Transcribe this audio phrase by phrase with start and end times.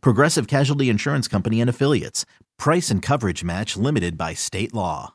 [0.00, 2.24] Progressive Casualty Insurance Company and Affiliates.
[2.58, 5.14] Price and coverage match limited by state law.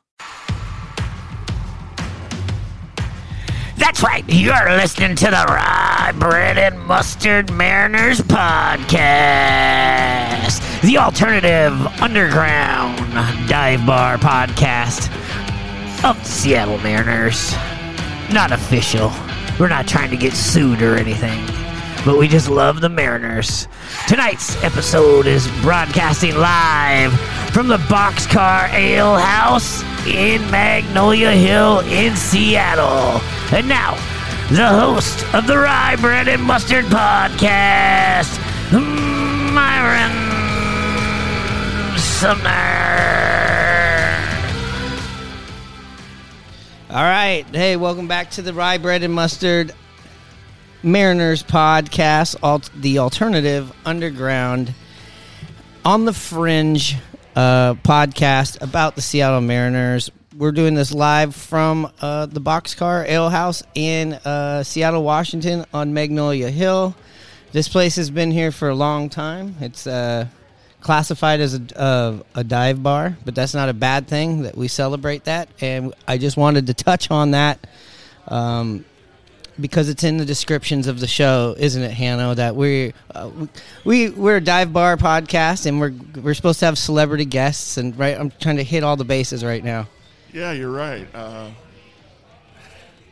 [3.76, 4.24] That's right.
[4.28, 8.90] You're listening to the Rye Bread and Mustard Mariners podcast,
[10.82, 12.98] the alternative underground
[13.48, 15.08] dive bar podcast
[16.04, 17.52] of the Seattle Mariners.
[18.32, 19.10] Not official.
[19.58, 21.40] We're not trying to get sued or anything,
[22.04, 23.68] but we just love the Mariners.
[24.08, 27.12] Tonight's episode is broadcasting live
[27.50, 33.20] from the Boxcar Ale House in Magnolia Hill in Seattle.
[33.52, 33.94] And now,
[34.50, 38.38] the host of the Rye Bread and Mustard podcast,
[38.72, 40.10] Myrone
[41.98, 43.10] Sumner.
[46.90, 47.44] All right.
[47.52, 49.72] Hey, welcome back to the Rye Bread and Mustard
[50.82, 54.72] Mariners podcast, alt- the alternative underground
[55.84, 56.96] on the fringe
[57.36, 60.10] uh, podcast about the Seattle Mariners.
[60.34, 65.92] We're doing this live from uh, the Boxcar Ale House in uh, Seattle, Washington on
[65.92, 66.94] Magnolia Hill.
[67.52, 69.56] This place has been here for a long time.
[69.60, 70.28] It's uh,
[70.80, 74.66] classified as a, uh, a dive bar, but that's not a bad thing that we
[74.66, 75.50] celebrate that.
[75.60, 77.66] And I just wanted to touch on that
[78.28, 78.86] um,
[79.60, 82.34] because it's in the descriptions of the show, isn't it, Hano?
[82.36, 83.30] That we uh,
[83.84, 87.98] we we're a dive bar podcast, and we're we're supposed to have celebrity guests, and
[87.98, 89.88] right, I'm trying to hit all the bases right now.
[90.32, 91.06] Yeah, you're right.
[91.14, 91.50] Uh,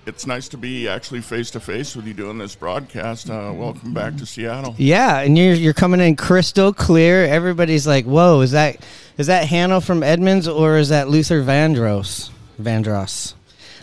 [0.07, 3.28] it's nice to be actually face to face with you doing this broadcast.
[3.28, 4.75] Uh, welcome back to Seattle.
[4.78, 7.25] Yeah, and you're you're coming in crystal clear.
[7.25, 8.78] Everybody's like, "Whoa, is that
[9.19, 12.31] is that Hano from Edmonds or is that Luther Vandross?"
[12.61, 13.34] Vandross.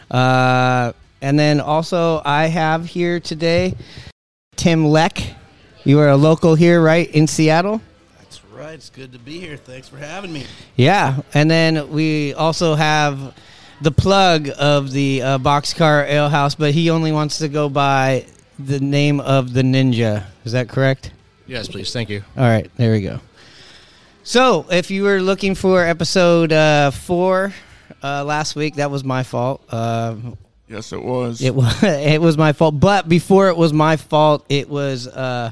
[0.10, 3.76] Uh, and then also I have here today
[4.56, 5.22] Tim Leck.
[5.84, 7.82] You are a local here, right in Seattle.
[8.18, 8.74] That's right.
[8.74, 9.58] It's good to be here.
[9.58, 10.46] Thanks for having me.
[10.76, 13.36] Yeah, and then we also have
[13.82, 18.26] the plug of the uh, Boxcar Ale House, but he only wants to go by
[18.58, 20.26] the name of the Ninja.
[20.44, 21.12] Is that correct?
[21.46, 21.94] Yes, please.
[21.94, 22.24] Thank you.
[22.38, 23.20] All right, there we go.
[24.24, 27.54] So, if you were looking for episode uh, four
[28.02, 29.64] uh, last week, that was my fault.
[29.70, 30.16] Uh,
[30.68, 31.42] Yes, it was.
[31.42, 32.80] it was it was my fault.
[32.80, 35.52] But before it was my fault, it was uh,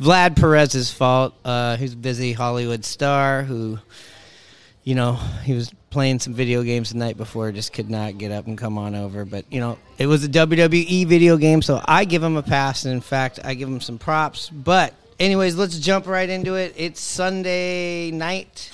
[0.00, 1.34] Vlad Perez's fault.
[1.44, 3.78] Uh, he's a busy Hollywood star who,
[4.84, 5.14] you know,
[5.44, 8.56] he was playing some video games the night before, just could not get up and
[8.56, 9.24] come on over.
[9.24, 12.84] But you know, it was a WWE video game, so I give him a pass.
[12.84, 14.48] And in fact, I give him some props.
[14.48, 16.74] But anyways, let's jump right into it.
[16.76, 18.70] It's Sunday night,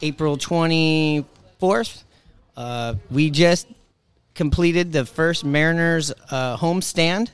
[0.00, 1.24] April twenty
[1.58, 2.04] fourth.
[2.56, 3.66] Uh, we just
[4.34, 7.30] completed the first Mariners uh, homestand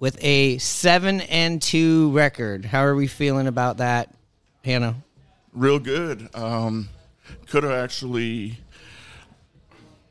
[0.00, 2.64] with a seven and two record.
[2.64, 4.14] How are we feeling about that,
[4.64, 4.96] Hannah?
[5.52, 6.28] Real good.
[6.34, 6.88] Um,
[7.46, 8.58] could have actually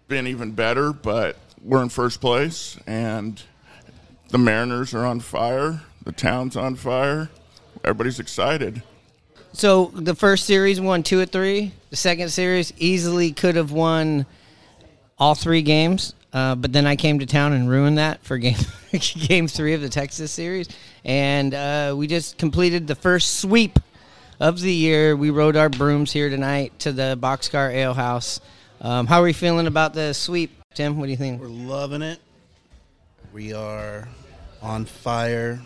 [0.08, 3.42] been even better, but we're in first place, and
[4.30, 5.82] the Mariners are on fire.
[6.04, 7.30] The town's on fire.
[7.84, 8.82] Everybody's excited.
[9.54, 11.74] So the first series won two or three.
[11.90, 14.26] The second series easily could have won
[15.18, 16.14] all three games.
[16.34, 18.58] Uh, but then I came to town and ruined that for game
[18.92, 20.68] game three of the Texas series,
[21.06, 23.80] and uh, we just completed the first sweep
[24.40, 25.16] of the year.
[25.16, 28.42] We rode our brooms here tonight to the Boxcar Ale House.
[28.82, 30.98] Um, how are we feeling about the sweep, Tim?
[30.98, 31.42] What do you think?
[31.42, 32.20] We're loving it.
[33.34, 34.08] We are
[34.62, 35.62] on fire.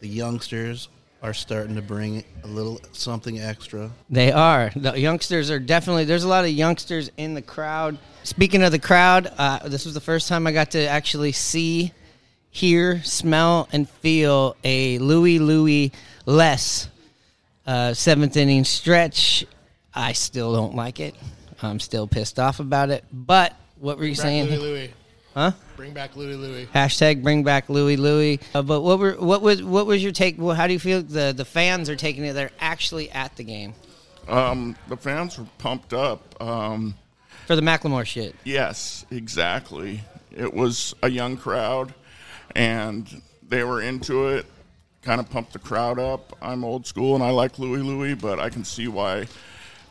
[0.00, 0.88] The youngsters
[1.24, 3.90] are starting to bring a little something extra.
[4.10, 4.70] They are.
[4.76, 6.04] The youngsters are definitely.
[6.04, 7.96] There's a lot of youngsters in the crowd.
[8.24, 11.92] Speaking of the crowd, uh, this was the first time I got to actually see,
[12.50, 15.92] hear, smell, and feel a Louie Louie
[16.26, 16.88] less
[17.66, 19.46] uh, seventh inning stretch.
[19.94, 21.14] I still don't like it.
[21.62, 23.02] I'm still pissed off about it.
[23.10, 24.50] But what were you saying?
[24.50, 24.90] Louie Louie.
[25.32, 25.52] Huh?
[25.76, 26.66] Bring back Louie Louie.
[26.74, 28.38] Hashtag bring back Louie Louie.
[28.54, 30.36] Uh, but what were what was what was your take?
[30.38, 32.34] Well, how do you feel the the fans are taking it?
[32.34, 33.74] They're actually at the game
[34.28, 36.40] Um, the fans were pumped up.
[36.40, 36.94] Um,
[37.46, 38.34] for the Macklemore shit.
[38.44, 40.00] Yes, exactly.
[40.30, 41.92] It was a young crowd,
[42.54, 44.46] and they were into it.
[45.02, 46.36] Kind of pumped the crowd up.
[46.40, 49.26] I'm old school, and I like Louie Louie, but I can see why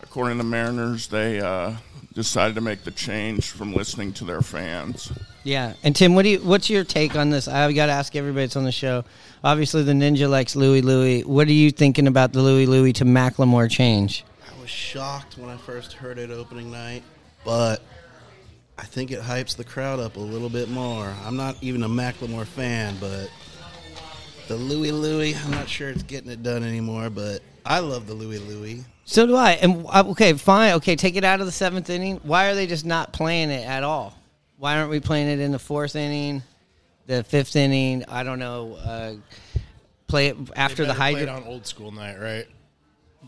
[0.01, 1.73] according to the Mariners, they uh,
[2.13, 5.11] decided to make the change from listening to their fans.
[5.43, 6.39] Yeah, and Tim, what do you?
[6.39, 7.47] What's your take on this?
[7.47, 9.03] I've got to ask everybody that's on the show.
[9.43, 11.21] Obviously, the Ninja likes Louie Louie.
[11.21, 14.23] What are you thinking about the Louie Louie to Macklemore change?
[14.49, 17.03] I was shocked when I first heard it opening night,
[17.43, 17.81] but
[18.77, 21.13] I think it hypes the crowd up a little bit more.
[21.25, 23.29] I'm not even a Macklemore fan, but
[24.47, 28.13] the Louie Louie, I'm not sure it's getting it done anymore, but I love the
[28.13, 28.85] Louie Louie.
[29.03, 29.51] So do I.
[29.53, 30.73] And uh, okay, fine.
[30.75, 32.21] Okay, take it out of the seventh inning.
[32.23, 34.17] Why are they just not playing it at all?
[34.63, 36.41] Why aren't we playing it in the fourth inning,
[37.05, 38.05] the fifth inning?
[38.07, 38.75] I don't know.
[38.75, 39.15] Uh,
[40.07, 41.21] play it after the They better play hydro.
[41.23, 42.47] it on old school night, right?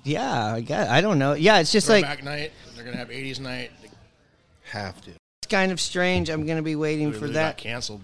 [0.06, 1.34] Yeah, I guess I don't know.
[1.34, 2.54] Yeah, it's just like night.
[2.74, 3.72] They're gonna have '80s night.
[4.72, 5.12] Have to.
[5.12, 6.30] it's kind of strange.
[6.30, 7.58] I'm going to be waiting for Literally that.
[7.58, 8.02] got canceled.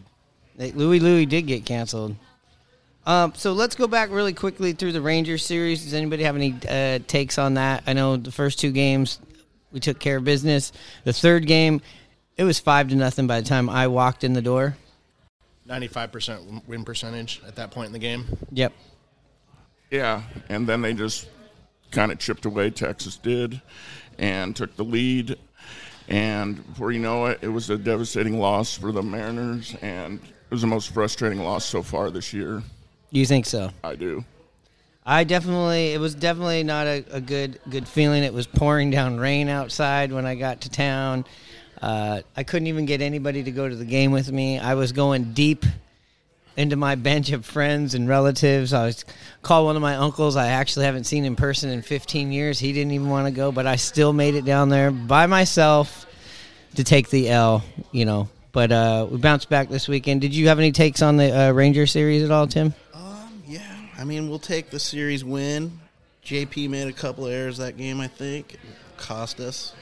[0.57, 2.17] They- Louie Louie did get canceled.
[3.05, 5.85] Um, so let's go back really quickly through the Rangers series.
[5.85, 7.83] Does anybody have any uh, takes on that?
[7.87, 9.19] I know the first two games
[9.71, 10.73] we took care of business.
[11.05, 11.81] The third game,
[12.37, 14.77] it was five to nothing by the time I walked in the door.
[15.67, 18.25] 95% win percentage at that point in the game.
[18.51, 18.73] Yep.
[19.89, 21.29] Yeah, and then they just
[21.91, 22.69] kind of chipped away.
[22.69, 23.61] Texas did,
[24.17, 25.37] and took the lead.
[26.07, 30.51] And before you know it, it was a devastating loss for the Mariners, and it
[30.51, 32.63] was the most frustrating loss so far this year.
[33.11, 33.71] You think so?
[33.83, 34.25] I do.
[35.05, 35.93] I definitely.
[35.93, 38.23] It was definitely not a, a good good feeling.
[38.23, 41.25] It was pouring down rain outside when I got to town.
[41.81, 44.59] Uh, I couldn't even get anybody to go to the game with me.
[44.59, 45.65] I was going deep
[46.57, 48.73] into my bench of friends and relatives.
[48.73, 49.05] I was
[49.41, 50.35] called one of my uncles.
[50.35, 52.59] I actually haven't seen in person in 15 years.
[52.59, 56.05] He didn't even want to go, but I still made it down there by myself
[56.75, 57.63] to take the L.
[57.91, 58.29] You know.
[58.51, 60.21] But uh, we bounced back this weekend.
[60.21, 62.73] Did you have any takes on the uh, Ranger series at all, Tim?
[62.93, 63.61] Um, yeah.
[63.97, 65.79] I mean, we'll take the series win.
[66.25, 68.55] JP made a couple of errors that game, I think.
[68.55, 68.59] It
[68.97, 69.73] cost us.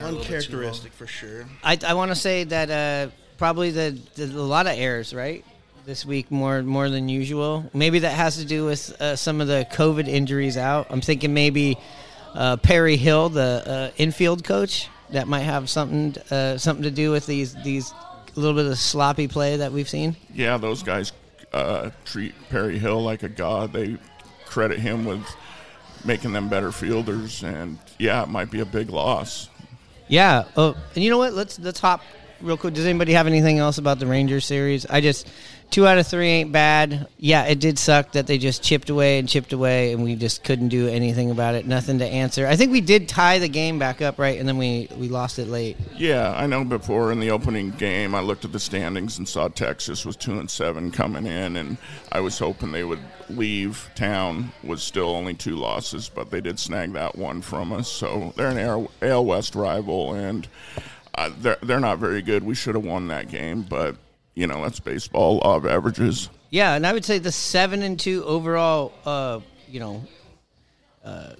[0.00, 1.46] Uncharacteristic for sure.
[1.62, 5.44] I, I want to say that uh, probably the, the a lot of errors right
[5.86, 7.68] this week more more than usual.
[7.74, 10.86] Maybe that has to do with uh, some of the COVID injuries out.
[10.90, 11.78] I'm thinking maybe
[12.34, 17.10] uh, Perry Hill, the uh, infield coach, that might have something uh, something to do
[17.10, 17.92] with these these
[18.36, 20.16] a little bit of sloppy play that we've seen.
[20.32, 21.12] Yeah, those guys
[21.52, 23.72] uh, treat Perry Hill like a god.
[23.72, 23.98] They
[24.46, 25.24] credit him with
[26.04, 29.48] making them better fielders, and yeah, it might be a big loss.
[30.10, 30.44] Yeah.
[30.56, 31.34] Oh, and you know what?
[31.34, 32.02] Let's let's hop
[32.40, 32.74] real quick.
[32.74, 34.84] Does anybody have anything else about the Rangers series?
[34.84, 35.28] I just
[35.70, 37.06] two out of three ain't bad.
[37.18, 40.44] Yeah, it did suck that they just chipped away and chipped away, and we just
[40.44, 41.66] couldn't do anything about it.
[41.66, 42.46] Nothing to answer.
[42.46, 45.38] I think we did tie the game back up right, and then we we lost
[45.38, 45.76] it late.
[45.96, 46.64] Yeah, I know.
[46.64, 50.38] Before in the opening game, I looked at the standings and saw Texas was two
[50.38, 51.76] and seven coming in, and
[52.12, 54.52] I was hoping they would leave town.
[54.64, 57.88] Was still only two losses, but they did snag that one from us.
[57.90, 60.48] So they're an AL West rival, and
[61.14, 62.42] uh, they're they're not very good.
[62.42, 63.96] We should have won that game, but
[64.34, 66.28] you know that's baseball law of averages.
[66.50, 70.04] Yeah, and I would say the seven and two overall, uh, you know,
[71.04, 71.34] uh,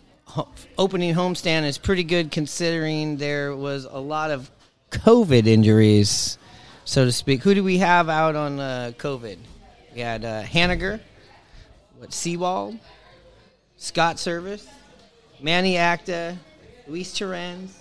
[0.78, 4.50] opening homestand is pretty good considering there was a lot of
[4.90, 6.38] COVID injuries,
[6.84, 7.42] so to speak.
[7.42, 9.38] Who do we have out on uh, COVID?
[9.94, 11.00] We had uh, Haniger,
[11.98, 12.78] what Sewald,
[13.76, 14.66] Scott Servais,
[15.40, 16.36] Manny Acta,
[16.86, 17.79] Luis Torrens,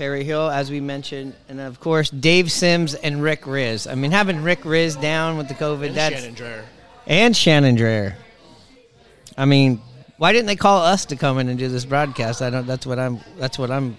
[0.00, 3.86] Perry Hill, as we mentioned, and of course Dave Sims and Rick Rizzs.
[3.86, 6.62] I mean, having Rick Rizzs down with the COVID, And that's Shannon Drayer.
[7.06, 8.14] and Shannon Drayer.
[9.36, 9.82] I mean,
[10.16, 12.40] why didn't they call us to come in and do this broadcast?
[12.40, 12.66] I don't.
[12.66, 13.20] That's what I'm.
[13.36, 13.98] That's what I'm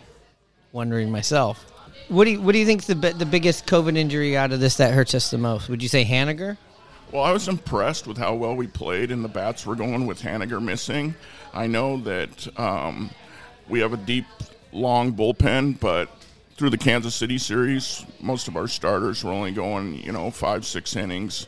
[0.71, 1.63] wondering myself.
[2.07, 4.77] What do you What do you think the the biggest COVID injury out of this
[4.77, 5.69] that hurts us the most?
[5.69, 6.57] Would you say Haniger?
[7.11, 10.19] Well, I was impressed with how well we played, and the bats were going with
[10.19, 11.13] Haniger missing.
[11.53, 13.11] I know that um,
[13.69, 14.25] we have a deep,
[14.71, 16.09] long bullpen, but
[16.55, 20.65] through the Kansas City series, most of our starters were only going, you know, five,
[20.65, 21.47] six innings,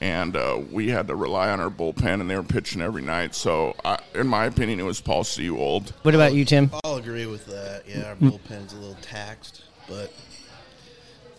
[0.00, 3.34] and uh, we had to rely on our bullpen, and they were pitching every night.
[3.34, 5.92] So, I, in my opinion, it was Paul Sewald.
[6.02, 6.70] What about you, Tim?
[6.84, 7.84] I'll agree with that.
[7.86, 10.12] Yeah, our bullpen's a little taxed, but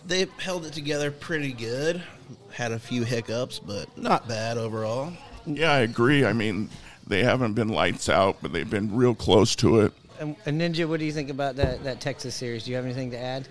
[0.05, 2.03] they held it together pretty good.
[2.51, 5.11] Had a few hiccups, but not bad overall.
[5.45, 6.25] Yeah, I agree.
[6.25, 6.69] I mean,
[7.05, 9.93] they haven't been lights out, but they've been real close to it.
[10.19, 12.63] And, and Ninja, what do you think about that that Texas series?
[12.63, 13.47] Do you have anything to add?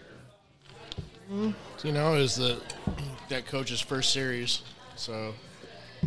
[1.31, 2.61] You know, is was the
[3.29, 4.63] that coach's first series,
[4.97, 5.35] so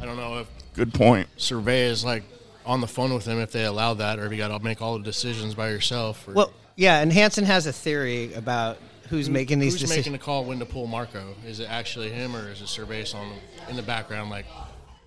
[0.01, 0.47] I don't know if
[0.77, 1.27] Good point.
[1.37, 2.23] Servais is like
[2.63, 4.79] on the phone with him if they allow that, or if you got to make
[4.79, 6.27] all the decisions by yourself.
[6.27, 8.77] Or Well, yeah, and Hanson has a theory about
[9.09, 9.81] who's making these decisions.
[9.81, 10.05] who's decisions.
[10.05, 11.33] making the call when to pull Marco?
[11.47, 13.33] Is it actually him, or is it Servais on
[13.69, 14.29] in the background?
[14.29, 14.45] Like,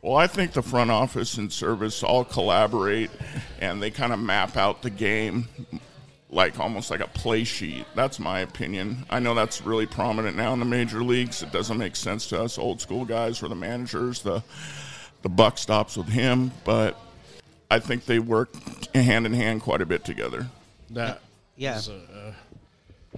[0.03, 3.11] Well, I think the front office and Servais all collaborate
[3.61, 5.47] and they kind of map out the game
[6.31, 7.85] like almost like a play sheet.
[7.95, 9.05] That's my opinion.
[9.11, 11.43] I know that's really prominent now in the major leagues.
[11.43, 14.23] It doesn't make sense to us old school guys or the managers.
[14.23, 14.43] The
[15.23, 16.97] the buck stops with him, but
[17.71, 18.49] I think they work
[18.95, 20.47] hand in hand quite a bit together.
[20.91, 21.21] That
[21.59, 21.75] Yeah.
[21.75, 22.35] was a,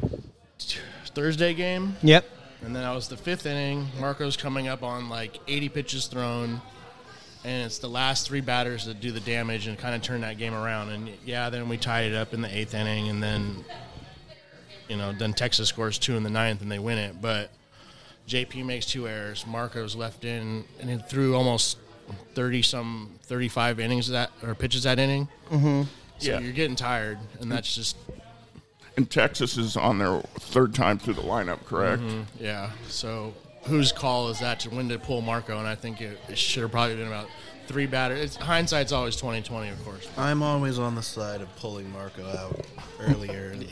[0.02, 0.08] uh,
[1.14, 2.24] Thursday game, Yep.
[2.64, 3.86] and then I was the fifth inning.
[4.00, 6.60] Marco's coming up on like 80 pitches thrown,
[7.44, 10.38] and it's the last three batters that do the damage and kind of turn that
[10.38, 10.90] game around.
[10.90, 13.64] And yeah, then we tied it up in the eighth inning, and then
[14.88, 17.20] you know, then Texas scores two in the ninth, and they win it.
[17.20, 17.50] But
[18.28, 19.46] JP makes two errors.
[19.46, 21.78] Marco's left in, and he threw almost
[22.34, 25.28] 30 some 35 innings of that or pitches that inning.
[25.50, 25.82] Mm-hmm.
[26.18, 26.38] So Yeah.
[26.40, 27.96] you're getting tired, and that's just
[28.96, 32.02] And Texas is on their third time through the lineup, correct?
[32.38, 32.70] Yeah.
[32.88, 33.32] So
[33.64, 35.58] whose call is that to when to pull Marco?
[35.58, 37.28] And I think it, it should have probably been about
[37.66, 38.20] three batters.
[38.20, 40.08] It's, hindsight's always twenty twenty, of course.
[40.16, 42.66] I'm always on the side of pulling Marco out
[43.00, 43.54] earlier.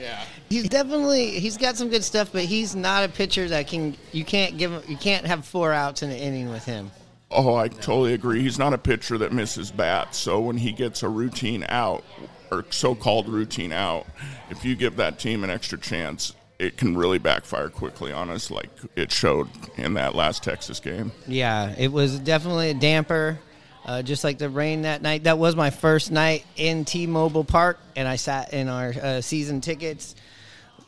[0.00, 0.24] Yeah.
[0.48, 4.24] He's definitely he's got some good stuff, but he's not a pitcher that can you
[4.24, 6.90] can't give him you can't have four outs in an inning with him.
[7.30, 8.40] Oh, I totally agree.
[8.40, 10.16] He's not a pitcher that misses bats.
[10.16, 12.02] So when he gets a routine out,
[12.50, 14.06] or so-called routine out,
[14.50, 18.50] if you give that team an extra chance, it can really backfire quickly on us,
[18.50, 19.48] like it showed
[19.78, 21.10] in that last Texas game.
[21.26, 23.38] Yeah, it was definitely a damper,
[23.86, 25.24] uh, just like the rain that night.
[25.24, 29.62] That was my first night in T-Mobile Park, and I sat in our uh, season
[29.62, 30.14] tickets,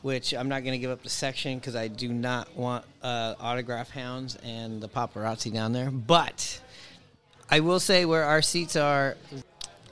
[0.02, 3.34] which I'm not going to give up the section because I do not want uh,
[3.40, 5.90] autograph hounds and the paparazzi down there.
[5.90, 6.60] But
[7.48, 9.16] I will say where our seats are.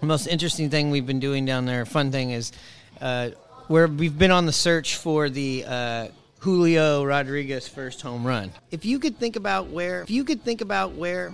[0.00, 2.52] The most interesting thing we've been doing down there, fun thing is,
[3.00, 3.30] uh,
[3.70, 6.08] where we've been on the search for the uh,
[6.40, 8.50] Julio Rodriguez first home run.
[8.72, 11.32] If you could think about where, if you could think about where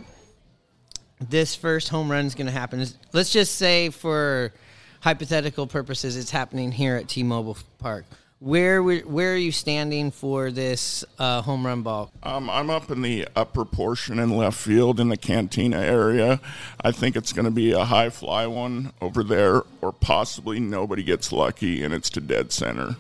[1.19, 4.53] this first home run is going to happen, let's just say for
[5.01, 8.05] hypothetical purposes, it's happening here at T-Mobile Park.
[8.39, 12.13] Where where are you standing for this uh, home run ball?
[12.23, 16.41] Um, I'm up in the upper portion in left field in the cantina area.
[16.83, 21.03] I think it's going to be a high fly one over there, or possibly nobody
[21.03, 22.97] gets lucky and it's to dead center.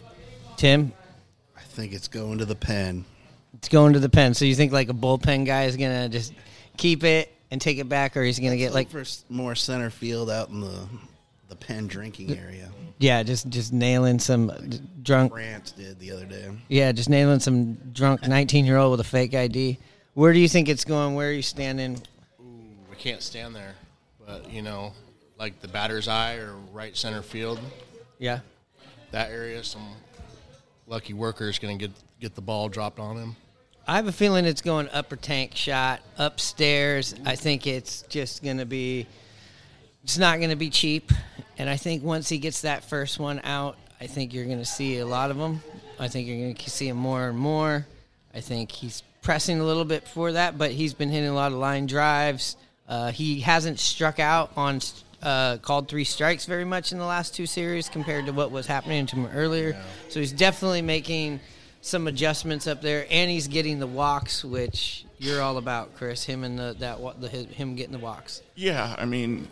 [0.57, 0.93] Tim,
[1.55, 3.05] I think it's going to the pen.
[3.52, 4.33] it's going to the pen.
[4.33, 6.33] So you think like a bullpen guy is going to just
[6.78, 9.90] keep it and take it back, or he's going to get like for more center
[9.90, 10.88] field out in the
[11.49, 12.69] the pen drinking area.
[12.99, 14.53] yeah, just just nailing some
[15.03, 16.49] drunk France did the other day.
[16.69, 19.79] Yeah, just nailing some drunk 19 year old with a fake ID.
[20.15, 21.15] Where do you think it's going?
[21.15, 22.00] Where are you standing?
[22.91, 23.75] I can't stand there,
[24.26, 24.93] but you know,
[25.38, 27.61] like the batter's eye or right center field,
[28.19, 28.41] Yeah.
[29.11, 29.87] that area, some
[30.87, 33.37] lucky worker is going to get get the ball dropped on him.
[33.87, 37.15] I have a feeling it's going upper tank shot, upstairs.
[37.25, 39.07] I think it's just going to be,
[40.07, 41.11] it's not going to be cheap.
[41.59, 44.65] And I think once he gets that first one out, I think you're going to
[44.65, 45.61] see a lot of them.
[45.99, 47.89] I think you're going to see him more and more.
[48.33, 51.51] I think he's pressing a little bit for that, but he's been hitting a lot
[51.51, 52.57] of line drives.
[52.89, 54.79] Uh, he hasn't struck out on
[55.23, 58.69] uh, called three strikes very much in the last two series compared to what was
[58.69, 59.77] happening to him earlier.
[60.09, 61.41] So he's definitely making
[61.81, 66.23] some adjustments up there, and he's getting the walks, which you're all about, Chris.
[66.23, 68.43] Him and the that the him getting the walks.
[68.55, 69.49] Yeah, I mean,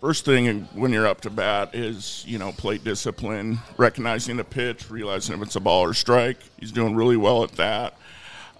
[0.00, 4.90] first thing when you're up to bat is you know plate discipline, recognizing the pitch,
[4.90, 6.38] realizing if it's a ball or strike.
[6.58, 7.96] He's doing really well at that.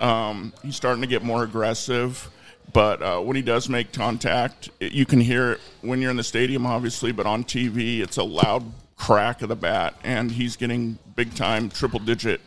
[0.01, 2.31] Um, he's starting to get more aggressive,
[2.73, 6.17] but uh, when he does make contact, it, you can hear it when you're in
[6.17, 8.65] the stadium, obviously, but on TV, it's a loud
[8.97, 12.41] crack of the bat, and he's getting big time triple digit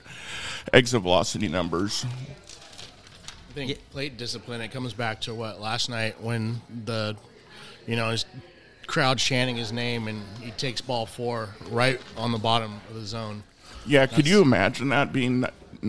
[0.73, 2.05] exit velocity numbers.
[3.49, 4.61] I think plate discipline.
[4.61, 7.17] It comes back to what last night when the,
[7.85, 8.25] you know, his
[8.91, 13.05] crowd chanting his name and he takes ball four right on the bottom of the
[13.05, 13.41] zone.
[13.87, 15.45] Yeah, could you imagine that being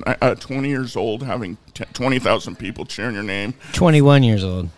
[0.07, 3.55] uh, 20 years old, having t- 20,000 people cheering your name?
[3.73, 4.69] 21 years old.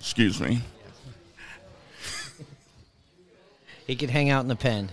[0.00, 0.62] Excuse me.
[3.86, 4.88] He could hang out in the pen.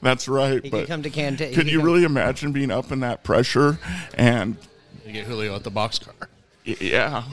[0.00, 0.62] That's right.
[0.62, 2.92] He but could come to Canta- he Could could you come- really imagine being up
[2.92, 3.80] in that pressure?
[4.14, 4.56] And
[5.04, 6.12] You get Julio at the boxcar.
[6.64, 7.24] y- yeah,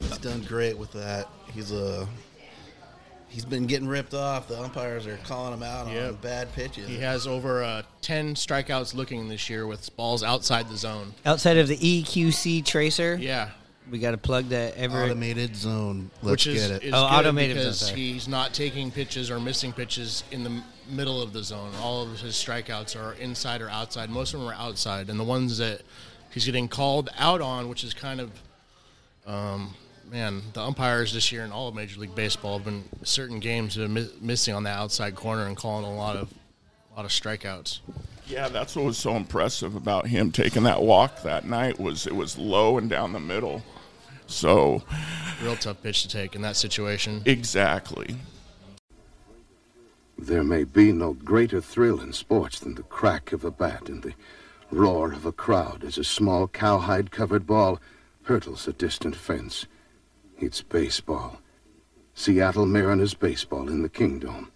[0.00, 1.28] He's done great with that.
[1.52, 2.08] He's a
[3.34, 4.46] he's been getting ripped off.
[4.46, 6.88] The umpires are calling him out on bad pitches.
[6.88, 11.14] He has over uh, 10 strikeouts looking this year with balls outside the zone.
[11.26, 13.50] Outside of the EQC tracer, Yeah.
[13.90, 15.02] we got to plug that every.
[15.02, 16.10] Automated zone.
[16.22, 16.82] Let's which is, get it.
[16.84, 18.00] is Oh, good automated zone, because sorry.
[18.00, 21.72] he's not taking pitches or missing pitches in the middle of the zone.
[21.80, 24.10] All of his strikeouts are inside or outside.
[24.10, 25.82] Most of them are outside, and the ones that
[26.30, 28.30] he's getting called out on, which is kind of
[29.26, 29.74] um,
[30.14, 33.74] man, the umpires this year in all of Major League Baseball have been certain games
[33.74, 36.32] have been mi- missing on the outside corner and calling a lot of
[36.92, 37.80] a lot of strikeouts.
[38.24, 42.14] Yeah, that's what was so impressive about him taking that walk that night was it
[42.14, 43.64] was low and down the middle.
[44.28, 44.84] So
[45.42, 47.22] Real tough pitch to take in that situation.
[47.26, 48.16] exactly.
[50.16, 54.04] There may be no greater thrill in sports than the crack of a bat and
[54.04, 54.14] the
[54.70, 57.80] roar of a crowd as a small cowhide covered ball
[58.22, 59.66] hurtles a distant fence.
[60.38, 61.40] It's baseball.
[62.14, 64.50] Seattle Mariners baseball in the Kingdom.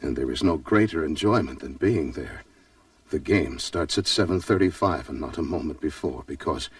[0.00, 2.42] And there is no greater enjoyment than being there.
[3.10, 6.70] The game starts at 7:35 and not a moment before because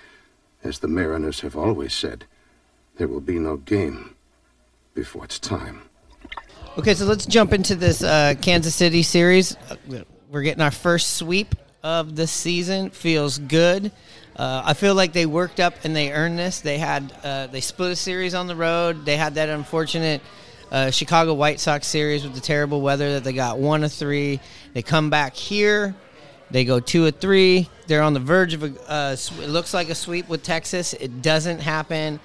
[0.65, 2.25] as the Mariners have always said,
[2.97, 4.15] there will be no game
[4.95, 5.83] before it's time.
[6.79, 9.57] Okay, so let's jump into this uh, Kansas City series.
[9.69, 12.91] Uh, We're getting our first sweep of the season.
[12.91, 13.91] Feels good.
[14.37, 16.61] Uh, I feel like they worked up and they earned this.
[16.61, 19.05] They had uh, they split a series on the road.
[19.05, 20.23] They had that unfortunate
[20.71, 24.41] uh, Chicago White Sox series with the terrible weather that they got one of three.
[24.73, 25.95] They come back here.
[26.51, 27.69] They go two of three.
[27.87, 28.91] They're on the verge of a.
[28.91, 30.95] Uh, it looks like a sweep with Texas.
[30.95, 32.21] It doesn't happen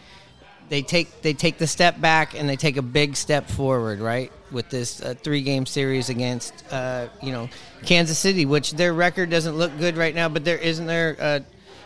[0.70, 4.32] they take they take the step back and they take a big step forward, right?
[4.52, 7.50] With this uh, three game series against uh, you know
[7.86, 11.40] Kansas City, which their record doesn't look good right now, but there isn't there uh,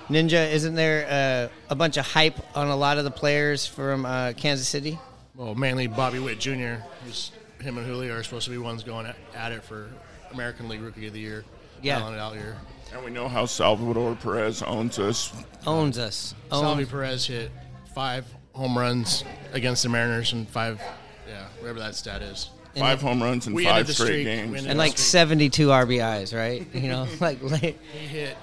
[0.09, 4.05] Ninja isn't there uh, a bunch of hype on a lot of the players from
[4.05, 4.99] uh, Kansas City?
[5.35, 6.81] Well, mainly Bobby Witt Jr.
[7.05, 9.89] Who's him and Julio are supposed to be ones going at, at it for
[10.31, 11.45] American League Rookie of the Year.
[11.81, 12.11] Yeah.
[12.11, 12.57] it out here.
[12.93, 15.31] And we know how Salvador Perez owns us.
[15.65, 16.35] Owns us.
[16.49, 17.51] Salvy Perez hit
[17.95, 20.81] five home runs against the Mariners and five,
[21.27, 22.49] yeah, whatever that stat is.
[22.75, 24.25] Five home runs in five straight streak.
[24.25, 24.65] Games.
[24.65, 26.65] and like seventy two RBIs, right?
[26.73, 28.37] You know, like like- He hit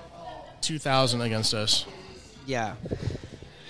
[0.60, 1.86] 2,000 against us.
[2.46, 2.74] yeah.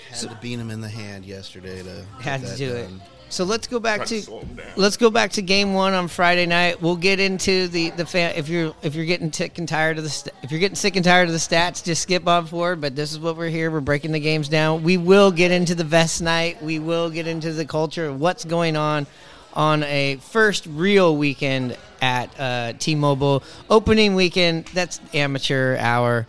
[0.09, 2.89] Had to beat him in the hand yesterday to had to that do it.
[3.29, 4.65] So let's go back to to slow 'em down.
[4.75, 6.81] let's go back to game one on Friday night.
[6.81, 8.33] We'll get into the the fan.
[8.35, 10.95] If you're if you're getting sick and tired of the st- if you're getting sick
[10.95, 12.81] and tired of the stats, just skip on forward.
[12.81, 13.69] But this is what we're here.
[13.71, 14.83] We're breaking the games down.
[14.83, 16.61] We will get into the vest night.
[16.63, 19.07] We will get into the culture of what's going on
[19.53, 24.65] on a first real weekend at uh, T-Mobile opening weekend.
[24.73, 26.27] That's amateur hour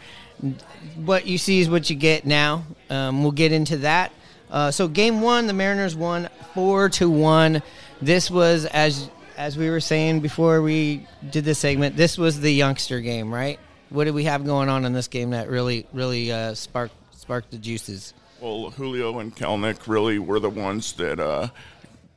[0.96, 2.64] what you see is what you get now.
[2.88, 4.12] Um, we'll get into that.
[4.51, 7.63] Uh, so game one, the Mariners won four to one.
[8.03, 11.97] This was as as we were saying before we did this segment.
[11.97, 13.59] This was the youngster game, right?
[13.89, 17.51] What did we have going on in this game that really really uh, sparked sparked
[17.51, 18.15] the juices?
[18.41, 21.49] Well, Julio and Kelenic really were the ones that uh,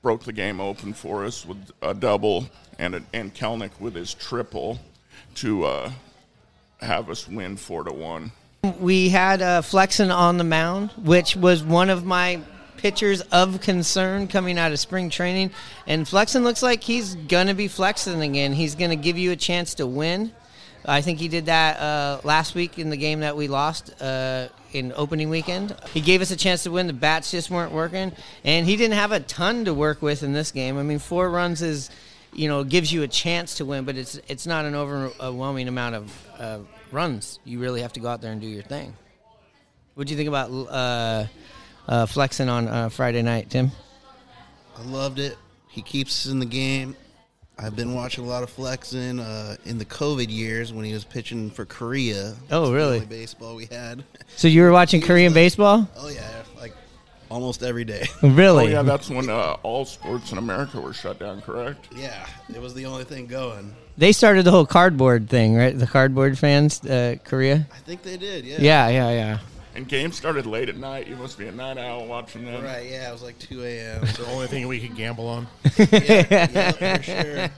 [0.02, 4.14] broke the game open for us with a double and a, and Kelenic with his
[4.14, 4.80] triple
[5.36, 5.92] to uh,
[6.82, 8.32] have us win four to one.
[8.64, 12.40] We had uh, Flexen on the mound, which was one of my
[12.78, 15.52] pitchers of concern coming out of spring training.
[15.86, 18.54] And Flexen looks like he's going to be flexing again.
[18.54, 20.32] He's going to give you a chance to win.
[20.86, 24.48] I think he did that uh, last week in the game that we lost uh,
[24.72, 25.76] in opening weekend.
[25.94, 26.88] He gave us a chance to win.
[26.88, 28.14] The bats just weren't working,
[28.46, 30.78] and he didn't have a ton to work with in this game.
[30.78, 31.90] I mean, four runs is,
[32.32, 35.96] you know, gives you a chance to win, but it's it's not an overwhelming amount
[35.96, 36.60] of uh,
[36.94, 37.40] runs.
[37.44, 38.96] You really have to go out there and do your thing.
[39.96, 41.28] What do you think about uh,
[41.88, 43.72] uh, Flexen on uh, Friday night, Tim?
[44.78, 45.38] I loved it.
[45.70, 46.96] He keeps us in the game.
[47.58, 51.04] I've been watching a lot of Flexen uh, in the COVID years when he was
[51.04, 52.36] pitching for Korea.
[52.50, 52.96] Oh, really?
[52.96, 54.04] only baseball we had.
[54.36, 55.88] So you were watching Korean baseball?
[55.96, 56.74] Oh yeah, like
[57.34, 58.06] almost every day.
[58.22, 58.68] Really?
[58.68, 61.42] Oh yeah, that's when uh, all sports in America were shut down.
[61.42, 61.88] Correct?
[61.96, 63.76] yeah, it was the only thing going.
[63.98, 65.78] they started the whole cardboard thing, right?
[65.78, 67.68] The cardboard fans, uh, Korea.
[67.74, 68.46] I think they did.
[68.46, 68.58] Yeah.
[68.60, 69.40] Yeah, yeah, yeah.
[69.76, 71.08] And games started late at night.
[71.08, 72.64] You must be a night owl watching them.
[72.64, 72.90] Right.
[72.90, 73.10] Yeah.
[73.10, 74.02] It was like 2 a.m.
[74.02, 75.48] The only thing we could gamble on.
[75.78, 77.50] yeah, yeah, for sure.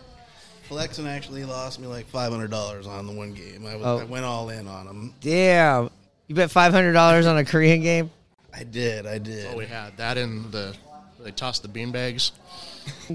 [0.70, 3.66] Flexen actually lost me like five hundred dollars on the one game.
[3.68, 4.00] I was Oh.
[4.00, 5.14] I went all in on him.
[5.22, 5.90] Damn.
[6.28, 8.10] You bet five hundred dollars on a Korean game?
[8.56, 9.06] I did.
[9.06, 9.48] I did.
[9.52, 10.76] Oh, we had that in the.
[11.20, 12.32] They tossed the beanbags.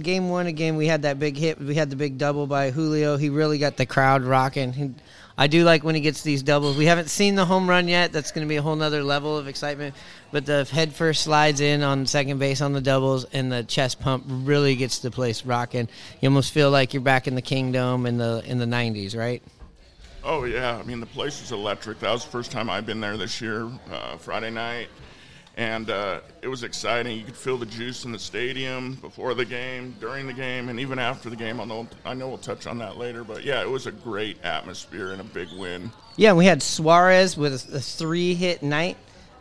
[0.02, 1.58] Game one again, we had that big hit.
[1.58, 3.16] We had the big double by Julio.
[3.16, 4.72] He really got the crowd rocking.
[4.72, 4.90] He,
[5.38, 6.76] I do like when he gets these doubles.
[6.76, 8.12] We haven't seen the home run yet.
[8.12, 9.94] That's going to be a whole nother level of excitement.
[10.32, 14.00] But the head first slides in on second base on the doubles, and the chest
[14.00, 15.88] pump really gets the place rocking.
[16.20, 19.42] You almost feel like you're back in the Kingdom in the in the '90s, right?
[20.22, 22.00] Oh yeah, I mean the place was electric.
[22.00, 24.88] That was the first time I've been there this year, uh, Friday night,
[25.56, 27.18] and uh, it was exciting.
[27.18, 30.78] You could feel the juice in the stadium before the game, during the game, and
[30.80, 31.60] even after the game.
[31.60, 34.42] I know I know we'll touch on that later, but yeah, it was a great
[34.44, 35.90] atmosphere and a big win.
[36.16, 38.96] Yeah, we had Suarez with a, three hit night.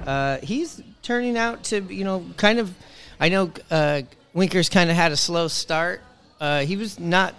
[0.05, 2.73] Uh, he's turning out to, you know, kind of
[3.19, 6.01] I know uh, Winkers kind of had a slow start.
[6.39, 7.35] Uh, he was not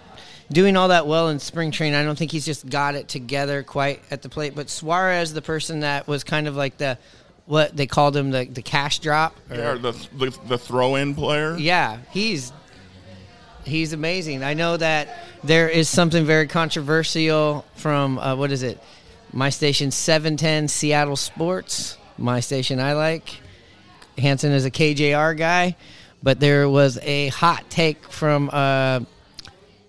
[0.51, 1.95] doing all that well in spring training.
[1.95, 4.53] I don't think he's just got it together quite at the plate.
[4.55, 6.97] But Suarez, the person that was kind of like the
[7.45, 9.35] what they called him the the cash drop.
[9.49, 11.57] or- Yeah, the the, the throw-in player.
[11.57, 12.51] yeah, he's
[13.65, 14.43] he's amazing.
[14.43, 15.07] I know that
[15.43, 18.79] there is something very controversial from uh, what is it?
[19.33, 21.97] My station seven ten Seattle Sports.
[22.17, 23.39] My station I like.
[24.17, 25.75] Hanson is a KJR guy,
[26.21, 28.99] but there was a hot take from uh,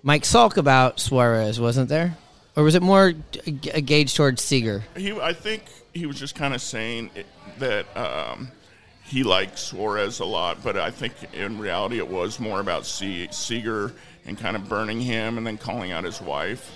[0.03, 2.17] Mike Salk about Suarez, wasn't there?
[2.57, 4.85] Or was it more g- g- gauged towards Seager?
[4.97, 7.27] He, I think he was just kind of saying it,
[7.59, 8.49] that um,
[9.05, 13.29] he likes Suarez a lot, but I think in reality it was more about Se-
[13.31, 13.93] Seager
[14.27, 16.71] and kind of burning him and then calling out his wife.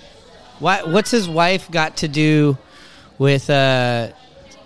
[0.58, 2.56] Why, what's his wife got to do
[3.18, 4.12] with uh,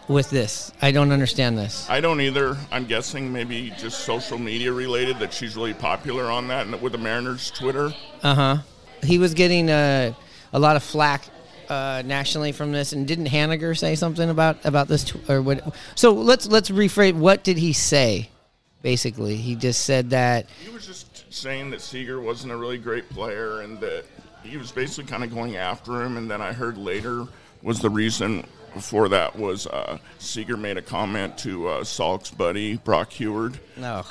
[0.09, 0.73] with this?
[0.81, 1.89] I don't understand this.
[1.91, 2.57] I don't either.
[2.71, 6.93] I'm guessing maybe just social media related that she's really popular on that and with
[6.93, 7.93] the Mariners Twitter.
[8.23, 8.57] Uh huh.
[9.03, 10.13] He was getting uh,
[10.53, 11.25] a lot of flack
[11.71, 15.05] uh, nationally from this, and didn't Haniger say something about about this?
[15.05, 15.75] Tw- or what?
[15.95, 17.15] So let's let's rephrase.
[17.15, 18.29] What did he say?
[18.83, 20.47] Basically, he just said that.
[20.65, 24.05] He was just saying that Seager wasn't a really great player and that
[24.43, 26.17] he was basically kind of going after him.
[26.17, 27.27] And then I heard later
[27.63, 28.45] was the reason
[28.79, 33.59] for that was uh, Seager made a comment to uh, Salk's buddy Brock Huard.
[33.77, 34.05] No.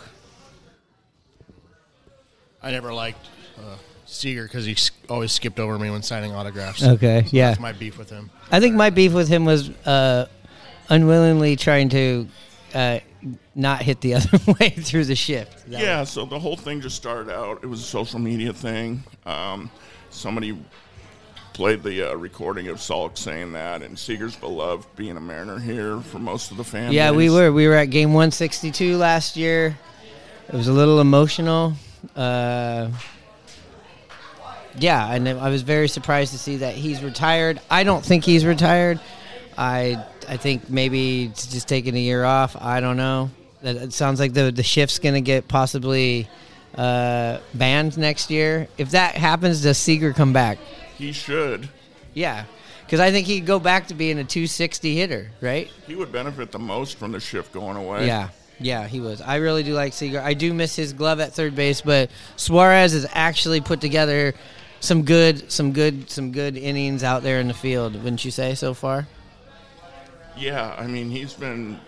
[2.62, 3.26] I never liked
[3.58, 3.76] uh,
[4.10, 4.76] Seager because he
[5.10, 6.84] always skipped over me when signing autographs.
[6.84, 7.24] Okay.
[7.24, 7.50] So Yeah.
[7.50, 8.30] That's my beef with him.
[8.52, 10.28] I think my beef with him was uh,
[10.90, 12.28] unwillingly trying to
[12.74, 13.00] uh,
[13.56, 15.70] not hit the other way through the shift.
[15.70, 17.64] That Yeah, so the whole thing just started out.
[17.64, 19.04] It was a social media thing.
[19.26, 19.72] Um,
[20.10, 20.58] somebody
[21.54, 26.00] played the uh, recording of Salk saying that, and Seager's beloved being a Mariner here
[26.00, 27.52] for most of the fan Yeah, we were.
[27.52, 29.78] We were at game 162 last year.
[30.48, 31.74] It was a little emotional.
[32.16, 32.90] Uh,
[34.80, 37.60] yeah, and I was very surprised to see that he's retired.
[37.70, 39.00] I don't think he's retired.
[39.58, 42.56] I I think maybe it's just taking a year off.
[42.60, 43.30] I don't know.
[43.62, 46.28] That- It sounds like the the shift's going to get possibly
[46.76, 48.68] uh, banned next year.
[48.78, 50.58] If that happens, does Seager come back?
[50.98, 51.68] He should.
[52.14, 52.46] Yeah,
[52.86, 55.70] because I think he'd go back to being a 260 hitter, right?
[55.88, 58.08] He would benefit the most from the shift going away.
[58.08, 59.22] Yeah, yeah, he was.
[59.22, 60.20] I really do like Seager.
[60.22, 64.34] I do miss his glove at third base, but Suarez has actually put together
[64.80, 67.96] some good, some good, some good innings out there in the field.
[67.96, 69.08] Wouldn't you say so far?
[70.38, 71.80] Yeah, I mean, he's been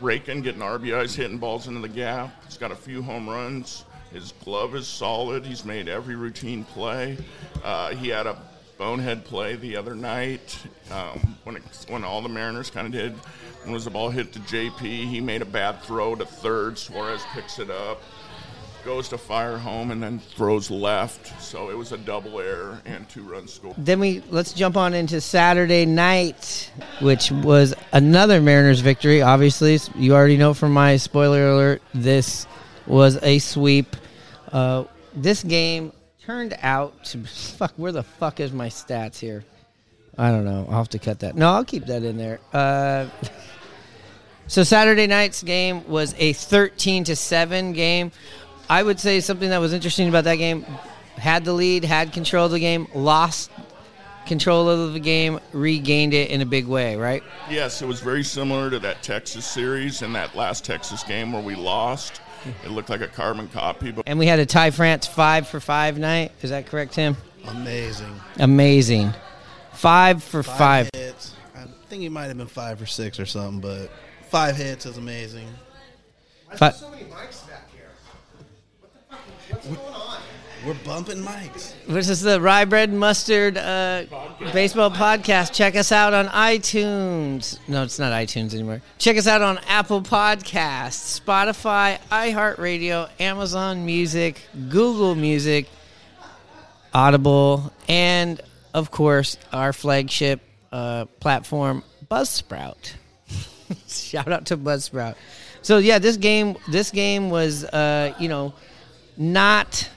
[0.00, 2.44] raking, getting RBIs, hitting balls into the gap.
[2.44, 3.84] He's got a few home runs.
[4.12, 5.44] His glove is solid.
[5.44, 7.18] He's made every routine play.
[7.62, 8.36] Uh, he had a
[8.78, 10.58] bonehead play the other night
[10.90, 13.12] um, when it, when all the Mariners kind of did.
[13.64, 14.80] When was the ball hit to JP?
[14.80, 16.78] He made a bad throw to third.
[16.78, 18.02] Suarez picks it up,
[18.84, 21.40] goes to fire home, and then throws left.
[21.42, 23.76] So it was a double error and two runs scored.
[23.78, 29.22] Then we let's jump on into Saturday night, which was another Mariners victory.
[29.22, 32.46] Obviously, you already know from my spoiler alert, this
[32.86, 33.96] was a sweep.
[34.52, 37.72] Uh, this game turned out to fuck.
[37.76, 39.44] Where the fuck is my stats here?
[40.16, 40.66] I don't know.
[40.68, 41.36] I'll have to cut that.
[41.36, 42.40] No, I'll keep that in there.
[42.52, 43.06] Uh,
[44.48, 48.10] so Saturday night's game was a 13 to 7 game.
[48.68, 50.64] I would say something that was interesting about that game
[51.16, 53.50] had the lead, had control of the game, lost
[54.26, 57.22] control of the game, regained it in a big way, right?
[57.50, 61.42] Yes, it was very similar to that Texas series and that last Texas game where
[61.42, 62.20] we lost.
[62.64, 65.60] It looked like a carbon copy, but And we had a Ty France 5 for
[65.60, 66.32] 5 night.
[66.42, 67.16] Is that correct, Tim?
[67.48, 68.20] Amazing.
[68.38, 69.12] Amazing.
[69.72, 70.90] 5 for 5.
[70.94, 71.34] hits.
[71.56, 73.90] I think he might have been five or six or something, but
[74.28, 75.48] five hits is amazing.
[76.54, 76.74] Fi-
[80.66, 81.72] We're bumping mics.
[81.86, 84.04] This is the Rye Bread and Mustard uh,
[84.52, 85.52] Baseball Podcast.
[85.52, 87.58] Check us out on iTunes.
[87.68, 88.82] No, it's not iTunes anymore.
[88.98, 95.68] Check us out on Apple Podcasts, Spotify, iHeartRadio, Amazon Music, Google Music,
[96.92, 98.40] Audible, and
[98.74, 100.40] of course our flagship
[100.72, 102.94] uh, platform, Buzzsprout.
[103.88, 105.14] Shout out to Buzzsprout.
[105.62, 108.54] So yeah, this game, this game was, uh, you know,
[109.18, 109.90] not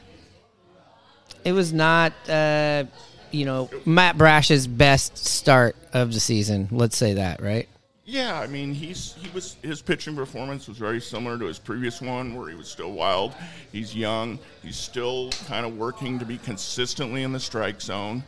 [1.45, 2.83] it was not uh,
[3.31, 6.67] you know Matt Brash's best start of the season.
[6.71, 7.69] Let's say that, right?
[8.11, 12.01] yeah, I mean, he's he was his pitching performance was very similar to his previous
[12.01, 13.33] one, where he was still wild.
[13.71, 14.37] He's young.
[14.61, 18.21] He's still kind of working to be consistently in the strike zone.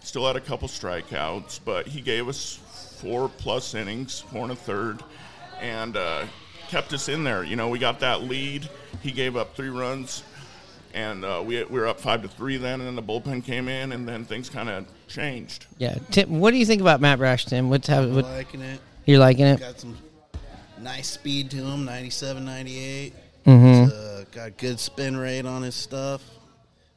[0.00, 2.58] Still had a couple strikeouts, but he gave us
[3.00, 5.02] four plus innings, four and a third,
[5.58, 6.26] and uh,
[6.68, 7.42] kept us in there.
[7.42, 8.68] You know, we got that lead.
[9.00, 10.22] He gave up three runs,
[10.94, 13.68] and uh, we, we were up five to three then, and then the bullpen came
[13.68, 15.66] in, and then things kind of changed.
[15.78, 16.40] Yeah, Tim.
[16.40, 17.70] What do you think about Matt Brash, Tim?
[17.70, 18.06] What's how?
[18.06, 18.80] What, Liking it.
[19.06, 19.60] you're liking it?
[19.60, 19.96] Got some
[20.80, 23.14] nice speed to him, 97, 98.
[23.46, 23.90] Mm-hmm.
[23.92, 26.22] Uh, got good spin rate on his stuff.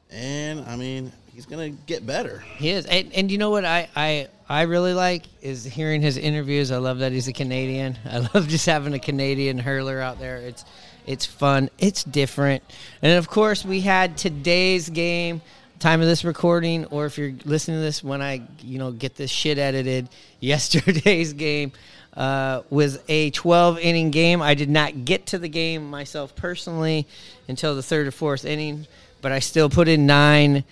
[0.10, 2.44] And, I mean, he's going to get better.
[2.58, 6.18] He is, and, and you know what I, I I really like is hearing his
[6.18, 6.72] interviews.
[6.72, 7.98] I love that he's a Canadian.
[8.06, 10.38] I love just having a Canadian hurler out there.
[10.38, 10.66] It's
[11.06, 11.70] it's fun.
[11.78, 12.64] It's different,
[13.02, 15.42] and of course we had today's game.
[15.80, 19.16] Time of this recording, or if you're listening to this when I you know get
[19.16, 20.08] this shit edited,
[20.40, 21.74] yesterday's game
[22.16, 24.42] uh, was a 12 inning game.
[24.42, 27.08] I did not get to the game myself personally
[27.48, 28.88] until the third or fourth inning,
[29.22, 30.64] but I still put in nine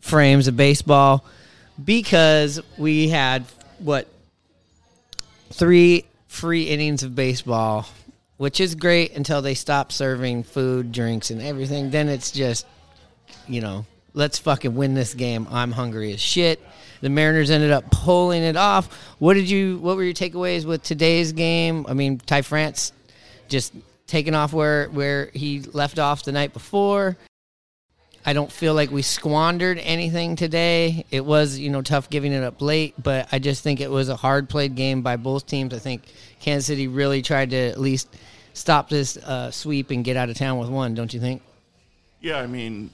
[0.00, 1.24] frames of baseball
[1.82, 3.44] because we had
[3.78, 4.08] what
[5.52, 7.86] three free innings of baseball,
[8.38, 11.90] which is great until they stop serving food, drinks, and everything.
[11.90, 12.66] Then it's just,
[13.46, 15.46] you know, let's fucking win this game.
[15.50, 16.60] I'm hungry as shit.
[17.00, 18.92] The Mariners ended up pulling it off.
[19.18, 19.78] What did you?
[19.78, 21.86] What were your takeaways with today's game?
[21.88, 22.92] I mean, Ty France
[23.48, 23.72] just
[24.06, 27.16] taking off where where he left off the night before.
[28.28, 31.06] I don't feel like we squandered anything today.
[31.10, 34.10] It was, you know, tough giving it up late, but I just think it was
[34.10, 35.72] a hard played game by both teams.
[35.72, 36.02] I think
[36.38, 38.14] Kansas City really tried to at least
[38.52, 41.40] stop this uh, sweep and get out of town with one, don't you think?
[42.20, 42.90] Yeah, I mean,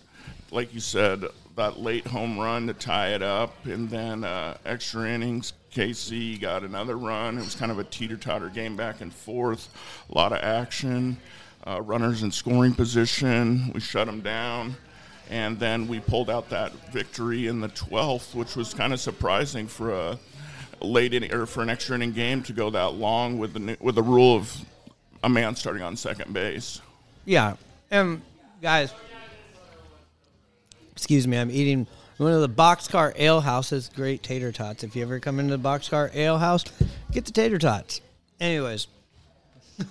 [0.53, 1.25] like you said,
[1.57, 5.53] that late home run to tie it up, and then uh, extra innings.
[5.73, 7.38] KC got another run.
[7.38, 9.68] It was kind of a teeter totter game back and forth,
[10.09, 11.16] a lot of action,
[11.66, 13.73] uh, runners in scoring position.
[13.75, 14.77] We shut them down,
[15.31, 19.67] and then we pulled out that victory in the 12th, which was kind of surprising
[19.67, 20.19] for a
[20.81, 23.95] late in, or for an extra inning game to go that long with the with
[23.95, 24.55] the rule of
[25.23, 26.81] a man starting on second base.
[27.25, 27.57] Yeah.
[27.91, 28.21] and
[28.61, 28.93] guys,
[30.93, 31.87] excuse me, I'm eating
[32.19, 34.85] one of the Boxcar Ale House's great tater tots.
[34.85, 36.65] If you ever come into the Boxcar Ale House,
[37.11, 38.01] get the tater tots.
[38.41, 38.87] Anyways,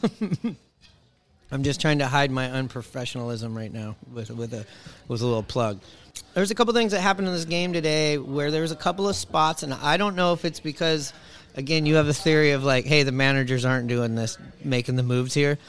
[1.54, 4.66] I'm just trying to hide my unprofessionalism right now with with a
[5.08, 5.82] with a little plug.
[6.34, 9.08] There's a couple things that happened in this game today where there was a couple
[9.08, 11.14] of spots, and I don't know if it's because,
[11.54, 15.04] again, you have a theory of like, hey, the managers aren't doing this, making the
[15.04, 15.60] moves here.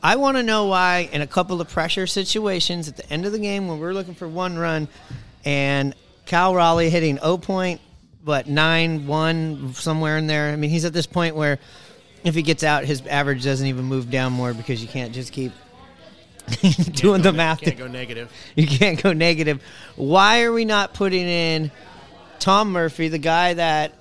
[0.00, 3.32] I want to know why in a couple of pressure situations at the end of
[3.32, 4.86] the game when we're looking for one run,
[5.44, 5.92] and
[6.24, 7.80] Cal Raleigh hitting 0 point,
[8.24, 10.52] but nine one somewhere in there.
[10.52, 11.58] I mean, he's at this point where
[12.24, 15.32] if he gets out, his average doesn't even move down more because you can't just
[15.32, 15.52] keep
[16.92, 17.60] doing the math.
[17.60, 18.32] Can't go negative.
[18.54, 19.62] You can't go negative.
[19.96, 21.70] Why are we not putting in
[22.38, 23.94] Tom Murphy, the guy that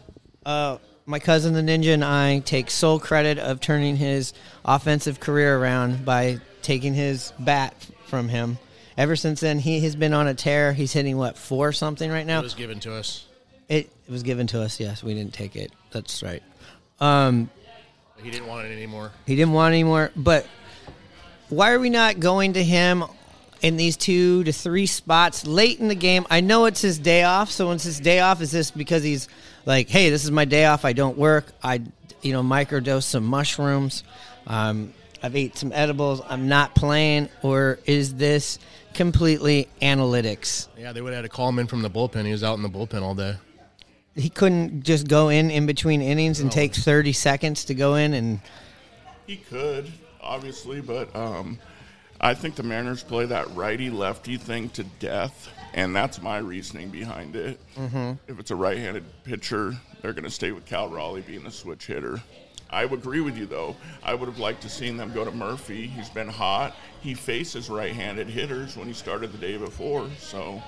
[0.46, 4.34] uh, my cousin the Ninja and I take sole credit of turning his
[4.66, 7.76] offensive career around by taking his bat
[8.08, 8.58] from him?
[8.98, 10.74] Ever since then, he has been on a tear.
[10.74, 12.40] He's hitting what four something right now.
[12.40, 13.26] It was given to us.
[13.70, 14.80] It, it was given to us.
[14.80, 15.72] Yes, we didn't take it.
[15.92, 16.44] That's right.
[17.00, 17.50] Um,
[18.24, 19.12] He didn't want it anymore.
[19.26, 20.12] he didn't want any more.
[20.16, 20.46] But
[21.50, 23.04] why are we not going to him
[23.62, 26.26] in these two to three spots late in the game?
[26.30, 27.52] I know it's his day off.
[27.52, 29.28] So when it's his day off, is this because he's
[29.66, 30.86] like, hey, this is my day off.
[30.86, 31.52] I don't work.
[31.64, 31.82] I,
[32.22, 34.04] you know, microdose some mushrooms.
[34.48, 36.22] Um, I've ate some edibles.
[36.28, 37.30] I'm not playing.
[37.44, 38.58] Or is this
[38.94, 40.68] completely analytics?
[40.78, 42.26] Yeah, they would have had to call him in from the bullpen.
[42.26, 43.36] He was out in the bullpen all day.
[44.16, 48.14] He couldn't just go in in between innings and take 30 seconds to go in
[48.14, 48.42] and
[49.26, 51.60] He could, obviously, but um,
[52.20, 56.90] I think the Mariners play that righty lefty thing to death, and that's my reasoning
[56.90, 57.60] behind it.
[57.76, 58.14] Mm-hmm.
[58.32, 61.52] If it's a right handed pitcher, they're going to stay with Cal Raleigh being the
[61.52, 62.22] switch hitter.
[62.70, 63.76] I would agree with you, though.
[64.04, 65.88] I would have liked to seen them go to Murphy.
[65.88, 66.76] He's been hot.
[67.02, 70.62] He faces right handed hitters when he started the day before, so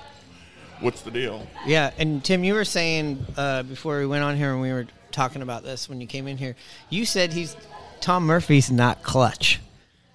[0.80, 1.46] what's the deal?
[1.66, 4.86] Yeah, and Tim, you were saying uh, before we went on here and we were
[5.12, 6.56] talking about this when you came in here,
[6.90, 7.56] you said he's
[8.00, 9.60] Tom Murphy's not clutch.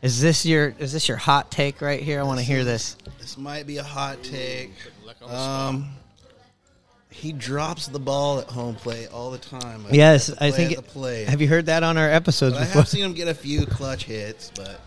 [0.02, 2.20] Is this your is this your hot take right here?
[2.20, 2.96] I want to hear this.
[3.20, 4.72] This might be a hot take.
[5.26, 5.90] Um,
[7.10, 9.84] he drops the ball at home plate all the time.
[9.84, 10.72] Like, Yes, the I think.
[10.72, 11.26] at the play.
[11.26, 13.66] Have you heard that on our episodes But I have seen him get a few
[13.66, 14.80] clutch hits, but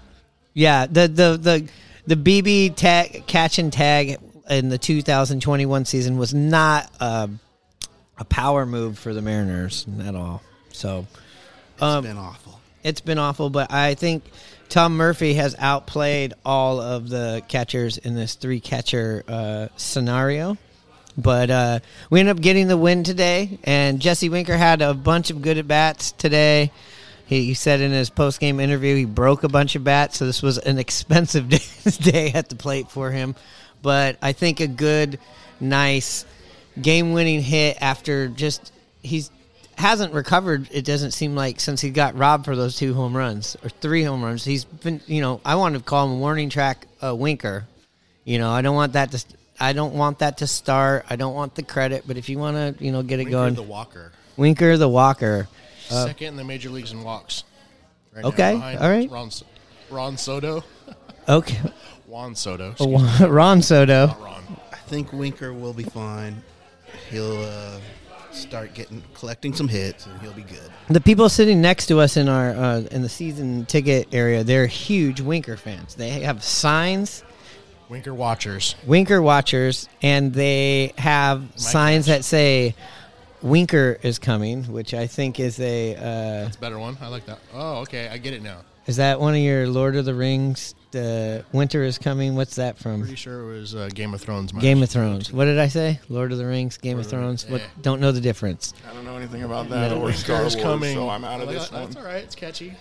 [0.55, 1.69] Yeah, the the the
[2.07, 7.40] the BB tag catch and tag in the 2021 season was not um,
[8.18, 10.42] a power move for the Mariners at all.
[10.72, 11.07] So
[11.74, 12.61] it's Um, been awful.
[12.83, 14.24] it's been awful, but I think
[14.68, 20.57] Tom Murphy has outplayed all of the catchers in this three catcher uh, scenario.
[21.16, 25.28] But uh, we ended up getting the win today, and Jesse Winker had a bunch
[25.31, 26.70] of good at bats today.
[27.26, 30.24] He, he said in his post game interview he broke a bunch of bats, so
[30.24, 31.59] this was an expensive day,
[32.00, 33.35] day at the plate for him.
[33.83, 35.18] But I think a good,
[35.61, 36.25] nice
[36.81, 39.31] game winning hit after just he's
[39.77, 40.68] hasn't recovered.
[40.71, 44.05] It doesn't seem like since he got robbed for those two home runs or three
[44.05, 44.45] home runs.
[44.45, 47.66] He's been, you know, I want to call him a warning track uh, winker.
[48.25, 49.25] You know, I don't want that to.
[49.59, 51.07] I don't want that to start.
[51.11, 52.05] I don't want the credit.
[52.07, 54.12] But if you want to, you know, get it Winker going, the Walker.
[54.37, 55.49] Winker the Walker.
[55.88, 57.45] Second in the major leagues in walks.
[58.14, 59.11] Right Okay, behind all right.
[59.11, 59.31] Ron,
[59.90, 60.64] Ron Soto.
[61.29, 61.59] Okay,
[62.12, 62.72] Juan Soto.
[62.72, 64.09] excuse Ron Soto.
[64.09, 64.42] not Ron.
[64.70, 66.42] I think Winker will be fine.
[67.09, 67.81] He'll uh,
[68.33, 70.70] start getting collecting some hits, and he'll be good.
[70.90, 74.66] The people sitting next to us in our uh, in the season ticket area, they're
[74.66, 75.94] huge Winker fans.
[75.94, 77.25] They have signs,
[77.88, 78.75] Winker Watchers.
[78.87, 82.75] Winker watchers, and they have signs that say
[83.40, 86.98] Winker is coming, which I think is a uh, It's a better one.
[87.01, 87.38] I like that.
[87.55, 88.09] Oh, okay.
[88.09, 88.59] I get it now.
[88.87, 90.75] is that one of your Lord of the Rings?
[90.92, 92.37] The Winter is coming.
[92.37, 93.00] What's that from?
[93.00, 94.52] Pretty sure it was uh, Game of Thrones.
[94.52, 94.62] match.
[94.62, 95.33] Game of Thrones.
[95.33, 95.98] What did I say?
[96.09, 97.46] Lord of the Rings, Game of Thrones.
[97.48, 97.61] What?
[97.62, 97.66] Yeah.
[97.81, 98.74] Don't know the difference.
[98.88, 100.94] I don't know anything about that or Winker Star is Wars, coming.
[100.94, 101.81] so I'm out of this that.
[101.81, 101.85] one.
[101.90, 102.22] That's all right.
[102.22, 102.74] It's catchy.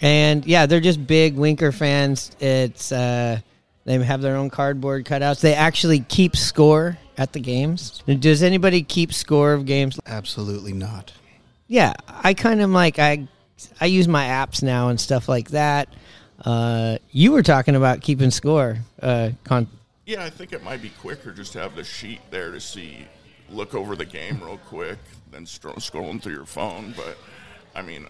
[0.00, 2.30] And yeah, they're just big Winker fans.
[2.40, 3.40] It's uh,
[3.84, 5.40] they have their own cardboard cutouts.
[5.40, 8.02] They actually keep score at the games.
[8.06, 9.98] Does anybody keep score of games?
[10.06, 11.12] Absolutely not.
[11.66, 13.26] Yeah, I kind of like I
[13.80, 15.88] I use my apps now and stuff like that.
[16.44, 18.78] Uh, you were talking about keeping score.
[19.02, 19.68] Uh, con-
[20.06, 23.06] Yeah, I think it might be quicker just to have the sheet there to see,
[23.50, 24.98] look over the game real quick,
[25.30, 26.94] than scrolling through your phone.
[26.96, 27.16] But
[27.74, 28.06] I mean,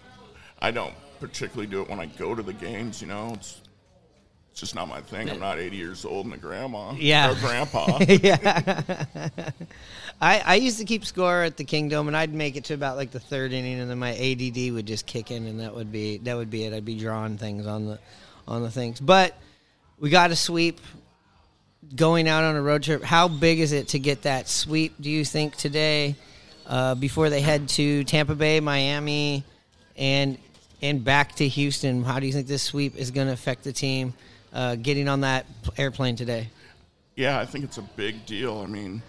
[0.63, 3.01] I don't particularly do it when I go to the games.
[3.03, 3.61] You know, it's
[4.61, 5.31] just not my thing.
[5.31, 6.93] I'm not 80 years old and a grandma.
[6.93, 7.33] Yeah.
[7.33, 7.99] or grandpa.
[8.09, 9.51] yeah.
[10.21, 12.97] I, I used to keep score at the Kingdom, and I'd make it to about
[12.97, 15.91] like the third inning, and then my ADD would just kick in, and that would
[15.91, 16.75] be that would be it.
[16.75, 17.99] I'd be drawing things on the
[18.47, 19.01] on the things.
[19.01, 19.35] But
[19.99, 20.79] we got a sweep
[21.97, 23.03] going out on a road trip.
[23.03, 24.95] How big is it to get that sweep?
[25.01, 26.17] Do you think today,
[26.67, 29.43] uh, before they head to Tampa Bay, Miami,
[29.97, 30.37] and
[30.83, 32.05] and back to Houston?
[32.05, 34.13] How do you think this sweep is going to affect the team
[34.53, 36.49] uh, getting on that airplane today?
[37.17, 38.59] Yeah, I think it's a big deal.
[38.59, 39.03] I mean,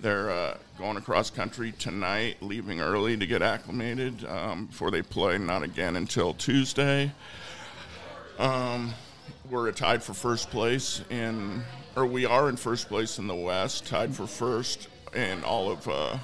[0.00, 5.38] they're uh, going across country tonight, leaving early to get acclimated um, before they play.
[5.38, 7.10] Not again until Tuesday.
[8.38, 8.92] Um,
[9.50, 11.62] we're tied for first place in,
[11.96, 15.88] or we are in first place in the West, tied for first in all of
[15.88, 16.18] uh,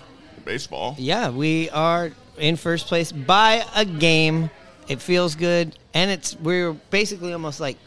[0.44, 0.94] baseball.
[0.98, 4.50] Yeah, we are in first place by a game.
[4.88, 7.78] It feels good, and it's we're basically almost like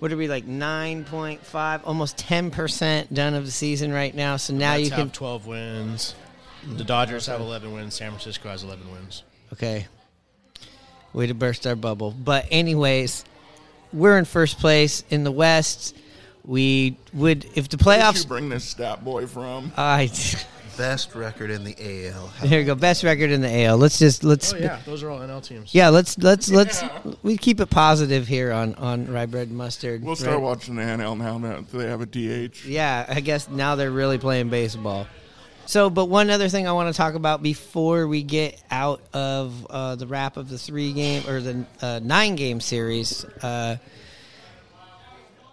[0.00, 4.14] what are we like nine point five, almost ten percent done of the season right
[4.14, 4.36] now.
[4.36, 6.14] So now Mets you can have 12 wins.
[6.66, 7.94] The Dodgers have 11 wins.
[7.94, 9.22] San Francisco has 11 wins.
[9.52, 9.86] okay.
[11.12, 13.24] Way to burst our bubble, but anyways,
[13.92, 15.96] we're in first place in the West.
[16.44, 18.22] We would if the Where did playoffs.
[18.22, 19.72] you bring this stat boy from?
[19.76, 20.06] I
[20.80, 22.28] Best record in the AL.
[22.28, 23.76] here you go, best record in the AL.
[23.76, 25.74] Let's just let's Oh yeah, those are all NL teams.
[25.74, 26.82] Yeah, let's let's let's
[27.22, 30.02] we keep it positive here on on rye bread and mustard.
[30.02, 30.42] We'll start right?
[30.42, 32.64] watching the NL now that they have a DH.
[32.64, 35.06] Yeah, I guess now they're really playing baseball.
[35.66, 39.66] So, but one other thing I want to talk about before we get out of
[39.68, 43.26] uh, the wrap of the three game or the uh, nine game series.
[43.42, 43.76] Uh,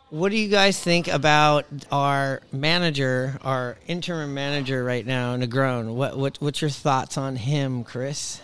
[0.09, 5.93] what do you guys think about our manager, our interim manager right now, Negron?
[5.93, 8.41] What what what's your thoughts on him, Chris?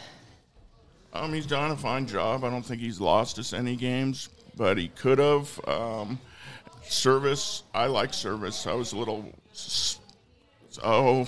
[1.14, 2.44] Um, he's done a fine job.
[2.44, 5.60] I don't think he's lost us any games, but he could have.
[5.68, 6.20] Um,
[6.84, 8.68] Servais, I like Servais.
[8.68, 9.32] I was a little,
[10.84, 11.28] oh,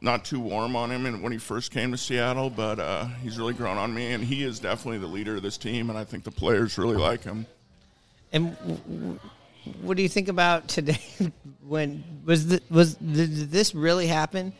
[0.00, 3.38] not too warm on him and when he first came to Seattle, but uh, he's
[3.38, 6.04] really grown on me, and he is definitely the leader of this team, and I
[6.04, 7.44] think the players really like him.
[8.32, 8.56] And
[9.80, 11.00] what do you think about today?
[11.66, 14.52] when was the, was the, did this really happen?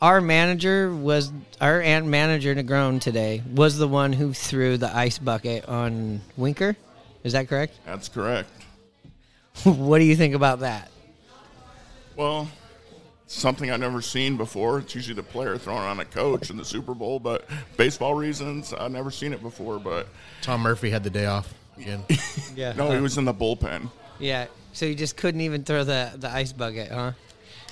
[0.00, 5.18] Our manager was our ant manager Negron today was the one who threw the ice
[5.18, 6.76] bucket on Winker.
[7.24, 7.78] Is that correct?
[7.86, 8.50] That's correct.
[9.64, 10.90] what do you think about that?
[12.14, 12.48] Well,
[13.26, 14.80] something I've never seen before.
[14.80, 18.72] It's usually the player throwing on a coach in the Super Bowl, but baseball reasons,
[18.72, 19.78] I've never seen it before.
[19.78, 20.08] But
[20.42, 22.04] Tom Murphy had the day off again.
[22.54, 22.72] Yeah.
[22.72, 23.90] no, he was in the bullpen.
[24.18, 24.46] Yeah.
[24.72, 27.12] So you just couldn't even throw the the ice bucket, huh?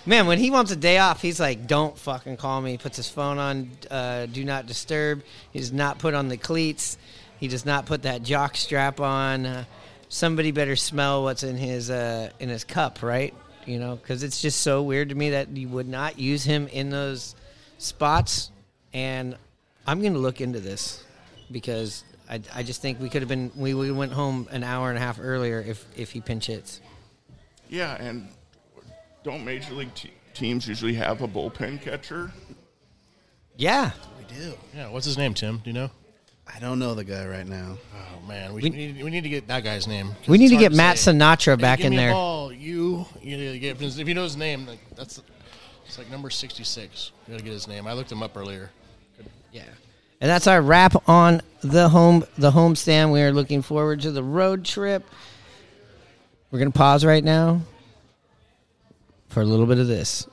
[0.06, 2.96] Man, when he wants a day off, he's like, "Don't fucking call me." He puts
[2.96, 5.22] his phone on uh, do not disturb.
[5.50, 6.98] He does not put on the cleats.
[7.38, 9.46] He does not put that jock strap on.
[9.46, 9.64] Uh,
[10.08, 13.34] somebody better smell what's in his uh, in his cup, right?
[13.66, 16.68] You know, because it's just so weird to me that you would not use him
[16.68, 17.34] in those
[17.78, 18.50] spots.
[18.92, 19.36] And
[19.86, 21.02] I'm going to look into this
[21.50, 24.88] because I, I just think we could have been we, we went home an hour
[24.88, 26.80] and a half earlier if if he pinch hits.
[27.68, 28.28] Yeah, and
[29.24, 32.32] don't major league te- teams usually have a bullpen catcher?
[33.56, 34.54] Yeah, We do.
[34.74, 35.58] Yeah, what's his name, Tim?
[35.58, 35.90] Do you know?
[36.52, 37.78] I don't know the guy right now.
[37.94, 40.08] Oh man, we, We- need, we need to get that guy's name.
[40.08, 41.12] 'cause we need it's to hard get Matt say.
[41.12, 42.12] Sinatra Hey, back give in me a there.
[42.12, 44.66] ball, you, you need to get if you know his name.
[44.66, 45.22] Like, that's
[45.86, 47.12] it's like number sixty six.
[47.26, 47.86] You gotta get his name.
[47.86, 48.70] I looked him up earlier.
[49.52, 49.62] Yeah.
[50.24, 53.12] And that's our wrap on the home the homestand.
[53.12, 55.04] We are looking forward to the road trip.
[56.50, 57.60] We're gonna pause right now
[59.28, 60.26] for a little bit of this.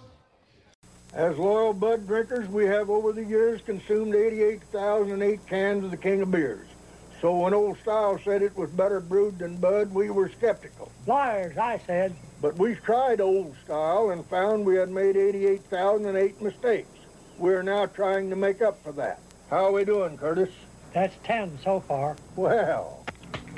[1.14, 6.22] As loyal Bud drinkers, we have over the years consumed 88,008 cans of the King
[6.22, 6.68] of Beers.
[7.20, 10.90] So when Old Style said it was better brewed than Bud, we were skeptical.
[11.06, 12.16] Liars, I said.
[12.42, 16.88] But we've tried Old Style and found we had made 88,008 mistakes.
[17.38, 19.20] We're now trying to make up for that.
[19.52, 20.50] How are we doing, Curtis?
[20.94, 22.16] That's 10 so far.
[22.38, 23.06] Well,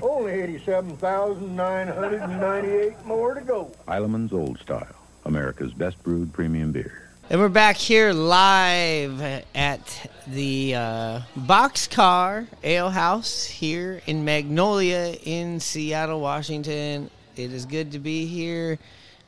[0.01, 3.71] only 87,998 more to go.
[3.87, 7.11] Heileman's Old Style, America's best brewed premium beer.
[7.29, 9.21] And we're back here live
[9.53, 17.11] at the uh, Boxcar Ale House here in Magnolia in Seattle, Washington.
[17.35, 18.79] It is good to be here.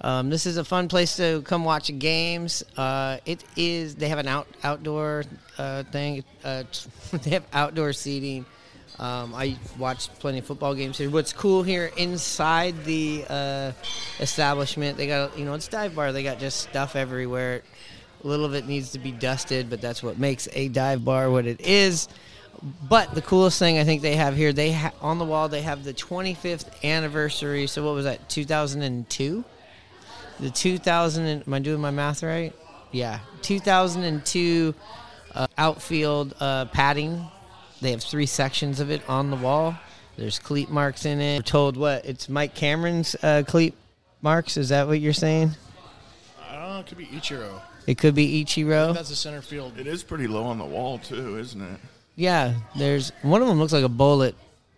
[0.06, 2.64] Um, this is a fun place to come watch games.
[2.78, 3.96] Uh, it is.
[3.96, 5.24] They have an out outdoor
[5.58, 6.24] uh, thing.
[6.44, 6.64] Uh,
[7.24, 8.46] they have outdoor seating.
[9.00, 11.10] Um, I watched plenty of football games here.
[11.10, 13.72] What's cool here inside the uh,
[14.20, 16.12] establishment, they got you know it's dive bar.
[16.12, 17.64] They got just stuff everywhere.
[18.24, 21.32] A little of it needs to be dusted, but that's what makes a dive bar
[21.32, 22.08] what it is.
[22.88, 25.64] But the coolest thing I think they have here, they ha- on the wall they
[25.64, 27.66] have the 25th anniversary.
[27.66, 28.30] So what was that?
[28.30, 29.44] 2002.
[30.40, 31.26] The 2000.
[31.26, 32.54] and- Am I doing my math right?
[32.92, 34.74] Yeah, 2002
[35.34, 37.26] uh, outfield uh, padding.
[37.82, 39.76] They have three sections of it on the wall.
[40.18, 41.40] There's cleat marks in it.
[41.40, 42.06] We're told what?
[42.06, 43.74] It's Mike Cameron's uh, cleat
[44.22, 44.56] marks.
[44.56, 45.52] Is that what you're saying?
[46.50, 46.80] I don't know.
[46.80, 47.62] It could be Ichiro.
[47.86, 48.94] It could be Ichiro.
[48.94, 49.78] That's a center field.
[49.78, 51.80] It is pretty low on the wall, too, isn't it?
[52.16, 54.36] Yeah, there's one of them looks like a bullet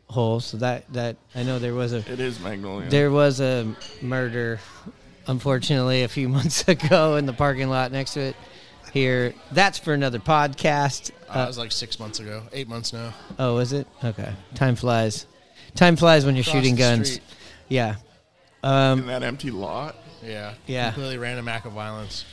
[0.10, 0.40] hole.
[0.40, 2.90] So that that I know there was a It is Magnolia.
[2.90, 4.60] there was a murder,
[5.28, 8.36] unfortunately, a few months ago in the parking lot next to it.
[8.94, 11.12] Here, that's for another podcast.
[11.30, 13.14] Uh, that was like six months ago, eight months now.
[13.38, 13.86] Oh, is it?
[14.04, 14.32] Okay.
[14.56, 15.28] Time flies.
[15.76, 17.12] Time flies when you're Across shooting guns.
[17.14, 17.24] street.
[17.68, 17.96] Yeah.
[18.64, 19.96] in that empty lot.
[20.24, 20.92] Yeah, Yeah.
[20.92, 22.26] Completely random act of violence.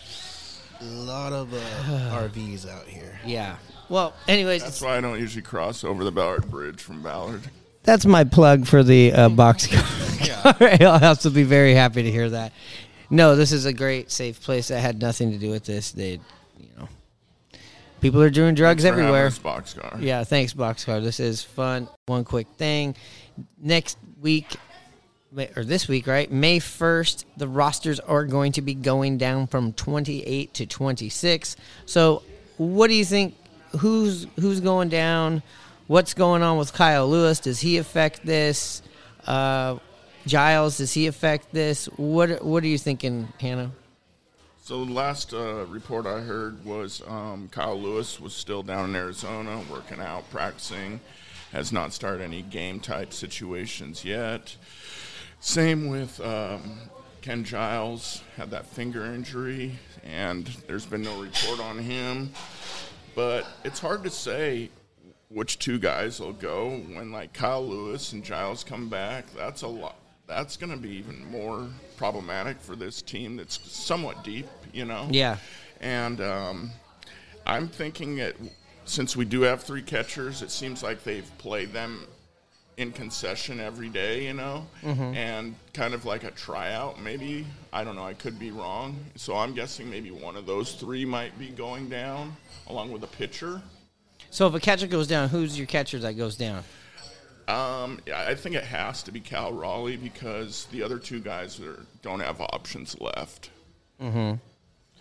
[0.80, 1.56] A lot of uh,
[2.28, 3.18] RVs out here.
[3.26, 3.56] Yeah.
[3.88, 7.42] Well, anyways, That's why I don't usually cross over the Ballard Bridge from Ballard.
[7.82, 10.80] that's my plug for the uh, Boxcar.
[10.82, 12.52] I'll also be very happy to hear that.
[13.10, 15.92] No, this is a great, safe place that had nothing to do with this.
[15.92, 16.20] They,
[16.58, 16.88] you know,
[18.00, 19.26] people are doing drugs Thanks for having everywhere.
[19.26, 20.00] us, Boxcar.
[20.00, 21.02] Yeah, thanks, Boxcar.
[21.02, 21.88] This is fun.
[22.06, 22.96] One quick thing.
[23.60, 24.56] Next week,
[25.56, 26.30] or this week, right?
[26.30, 31.56] May 1st, the rosters are going to be going down from 28 to 26.
[31.86, 32.22] So,
[32.56, 33.34] what do you think?
[33.78, 35.42] Who's who's going down?
[35.88, 37.40] What's going on with Kyle Lewis?
[37.40, 38.80] Does he affect this?
[39.26, 39.78] Uh,
[40.26, 41.86] Giles, does he affect this?
[41.96, 43.70] What What are you thinking, Hano?
[44.62, 48.96] So the last uh, report I heard was um, Kyle Lewis was still down in
[48.96, 51.00] Arizona working out, practicing.
[51.52, 54.56] Has not started any game type situations yet.
[55.38, 56.78] Same with um,
[57.20, 62.32] Ken Giles had that finger injury, and there's been no report on him.
[63.14, 64.70] But it's hard to say
[65.28, 69.26] which two guys will go when like Kyle Lewis and Giles come back.
[69.36, 69.96] That's a lot.
[70.26, 75.06] That's going to be even more problematic for this team that's somewhat deep, you know.
[75.10, 75.36] Yeah.
[75.80, 76.70] And um,
[77.46, 78.34] I'm thinking that
[78.86, 82.06] since we do have three catchers, it seems like they've played them
[82.76, 84.66] in concession every day, you know,
[85.14, 87.00] and kind of like a tryout.
[87.00, 88.04] Maybe I don't know.
[88.04, 88.96] I could be wrong.
[89.16, 93.08] So I'm guessing maybe one of those three might be going down along with a
[93.08, 93.62] pitcher.
[94.30, 96.64] So, if a catcher goes down, who's your catcher that goes down?
[97.48, 101.84] Um, I think it has to be Cal Raleigh because the other two guys are,
[102.02, 103.50] don't have options left.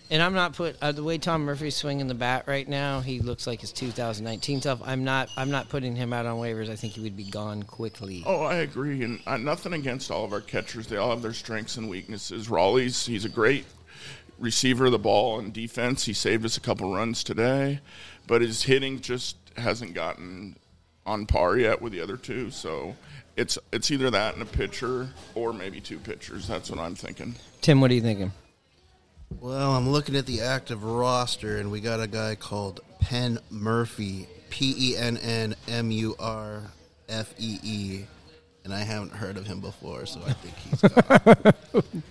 [0.10, 3.00] And I'm not put uh, the way Tom Murphy's swinging the bat right now.
[3.00, 4.82] He looks like his 2019 self.
[4.86, 5.30] I'm not.
[5.38, 6.70] I'm not putting him out on waivers.
[6.70, 8.24] I think he would be gone quickly.
[8.26, 10.88] Oh, I agree, and uh, nothing against all of our catchers.
[10.88, 12.50] They all have their strengths and weaknesses.
[12.50, 13.66] Raleigh's he's a great
[14.38, 16.06] receiver of the ball and defense.
[16.06, 17.80] He saved us a couple runs today,
[18.28, 20.58] but his hitting just hasn't gotten
[21.06, 22.52] on par yet with the other two.
[22.52, 22.96] So
[23.36, 26.48] it's it's either that and a pitcher, or maybe two pitchers.
[26.48, 27.36] That's what I'm thinking.
[27.62, 28.32] Tim, what are you thinking?
[29.40, 34.28] Well, I'm looking at the active roster, and we got a guy called Penn Murfee,
[34.50, 36.62] P E N N M U R
[37.10, 38.06] F E E,
[38.64, 41.84] and I haven't heard of him before, so I think he's gone.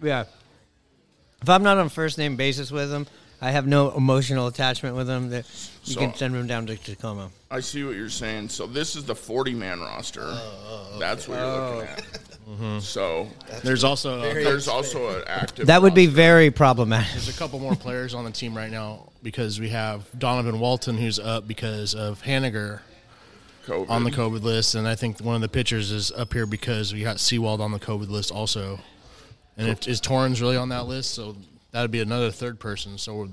[0.00, 0.24] Yeah.
[1.42, 3.06] If I'm not on first name basis with him,
[3.40, 5.30] I have no emotional attachment with them.
[5.30, 5.44] That
[5.84, 7.30] you So- can send them down to Tacoma.
[7.50, 8.48] I see what you're saying.
[8.50, 10.22] So this is the 40 man roster.
[10.24, 10.34] Oh,
[10.68, 12.04] oh, oh, That's what you're looking at.
[12.48, 12.78] Mm-hmm.
[12.80, 13.28] So
[13.62, 15.66] There's also a, there's also an active.
[15.66, 17.12] That would be very problematic.
[17.12, 20.96] there's a couple more players on the team right now because we have Donovan Walton
[20.96, 22.80] who's up because of Haniger
[23.66, 23.90] COVID.
[23.90, 26.92] on the COVID list, and I think one of the pitchers is up here because
[26.94, 28.80] we got Sewald on the COVID list also.
[29.58, 31.14] And if, is Torrens really on that list?
[31.14, 31.36] So
[31.72, 32.98] that would be another third person.
[32.98, 33.28] So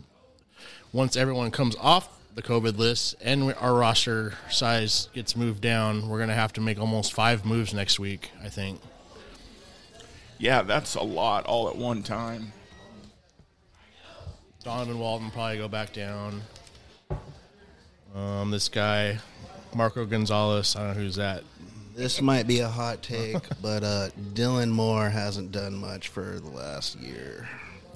[0.91, 6.09] once everyone comes off the COVID list and we, our roster size gets moved down,
[6.09, 8.81] we're going to have to make almost five moves next week, I think.
[10.37, 12.51] Yeah, that's a lot all at one time.
[14.63, 16.41] Donovan Walton probably go back down.
[18.13, 19.19] Um, this guy,
[19.73, 21.43] Marco Gonzalez, I don't know who's that.
[21.95, 26.49] This might be a hot take, but uh, Dylan Moore hasn't done much for the
[26.49, 27.47] last year.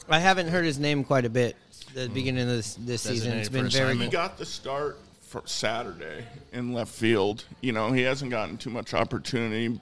[0.10, 1.56] I haven't heard his name quite a bit.
[1.94, 3.98] The beginning of this this season, Designated it's for been very.
[3.98, 7.46] He got the start for Saturday in left field.
[7.62, 9.80] You know, he hasn't gotten too much opportunity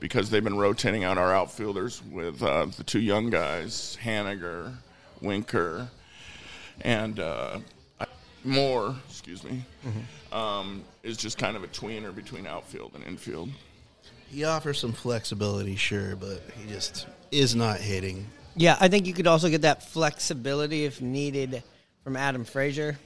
[0.00, 4.74] because they've been rotating out our outfielders with uh, the two young guys, Haniger,
[5.20, 5.88] Winker,
[6.80, 7.60] and uh,
[8.44, 8.96] Moore.
[9.08, 9.64] Excuse me.
[10.32, 13.50] Um, is just kind of a tweener between outfield and infield.
[14.28, 18.26] He offers some flexibility, sure, but he just is not hitting.
[18.56, 21.62] Yeah, I think you could also get that flexibility if needed
[22.04, 22.98] from Adam Frazier.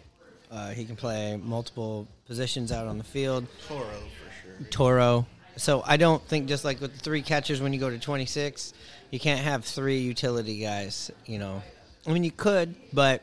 [0.50, 3.46] Uh, he can play multiple positions out on the field.
[3.68, 4.66] Toro for sure.
[4.70, 5.26] Toro.
[5.56, 8.72] So I don't think just like with the three catchers when you go to 26,
[9.10, 11.62] you can't have three utility guys, you know.
[12.06, 13.22] I mean you could, but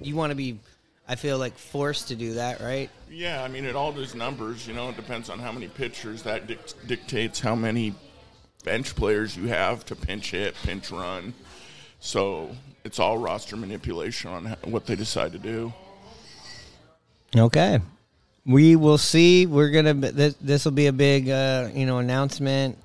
[0.00, 0.58] you want to be
[1.08, 2.88] I feel like forced to do that, right?
[3.10, 4.68] Yeah, I mean, it all does numbers.
[4.68, 6.22] You know, it depends on how many pitchers.
[6.22, 7.96] That dic- dictates how many
[8.64, 11.34] bench players you have to pinch hit, pinch run.
[12.00, 12.54] So
[12.84, 15.72] it's all roster manipulation on what they decide to do.
[17.36, 17.80] Okay.
[18.46, 19.46] We will see.
[19.46, 19.94] We're gonna.
[19.94, 22.78] This this will be a big, uh, you know, announcement.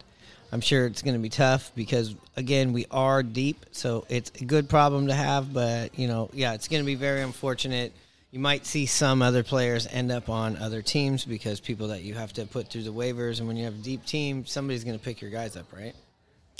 [0.51, 4.69] I'm sure it's gonna be tough because again, we are deep, so it's a good
[4.69, 5.53] problem to have.
[5.53, 7.93] But you know, yeah, it's gonna be very unfortunate.
[8.31, 12.15] You might see some other players end up on other teams because people that you
[12.15, 14.97] have to put through the waivers, and when you have a deep team, somebody's gonna
[14.97, 15.93] pick your guys up, right?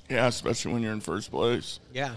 [0.10, 1.80] Yeah, especially when you're in first place.
[1.94, 2.16] Yeah.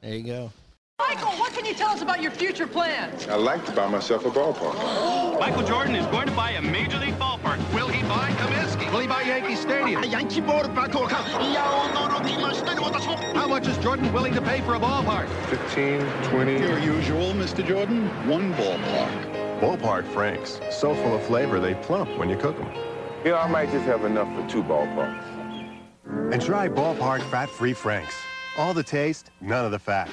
[0.00, 0.52] There you go.
[0.98, 3.28] Michael, what can you tell us about your future plans?
[3.28, 4.74] I like to buy myself a ballpark.
[5.40, 7.58] Michael Jordan is going to buy a major league ballpark.
[7.74, 8.90] Will he buy Comiskey?
[8.90, 10.02] Will he buy Yankee Stadium?
[10.04, 10.92] Yankee ballpark.
[13.34, 15.28] How much is Jordan willing to pay for a ballpark?
[15.48, 16.52] 15, 20.
[16.58, 17.66] Your usual, Mr.
[17.66, 18.08] Jordan.
[18.28, 19.60] One ballpark.
[19.60, 20.60] Ballpark Franks.
[20.70, 22.70] So full of flavor, they plump when you cook them.
[23.24, 25.24] Yeah, I might just have enough for two ballparks.
[26.32, 28.14] And try Ballpark Fat-Free Franks.
[28.58, 30.08] All the taste, none of the fat.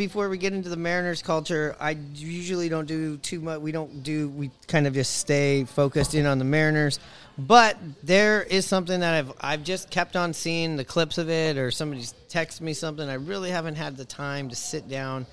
[0.00, 3.60] Before we get into the Mariners culture, I usually don't do too much.
[3.60, 4.30] We don't do.
[4.30, 6.98] We kind of just stay focused in on the Mariners.
[7.36, 11.58] But there is something that I've I've just kept on seeing the clips of it,
[11.58, 13.06] or somebody's texted me something.
[13.06, 15.26] I really haven't had the time to sit down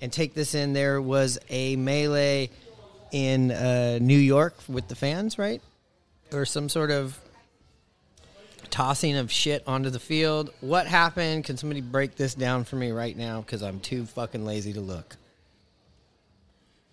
[0.00, 0.72] and take this in.
[0.72, 2.50] There was a melee
[3.12, 5.62] in uh, New York with the fans, right,
[6.32, 7.16] or some sort of
[8.70, 10.52] tossing of shit onto the field.
[10.60, 11.44] What happened?
[11.44, 13.40] Can somebody break this down for me right now?
[13.40, 15.16] Because I'm too fucking lazy to look.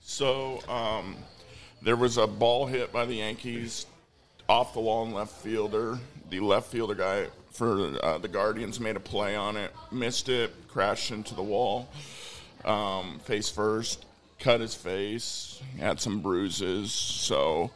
[0.02, 1.16] So um,
[1.82, 3.86] there was a ball hit by the Yankees
[4.48, 5.98] off the wall in left fielder.
[6.30, 10.54] The left fielder guy for uh, the Guardians made a play on it, missed it,
[10.68, 11.88] crashed into the wall,
[12.66, 14.06] um, face first,
[14.40, 16.92] cut his face, had some bruises.
[16.92, 17.72] So,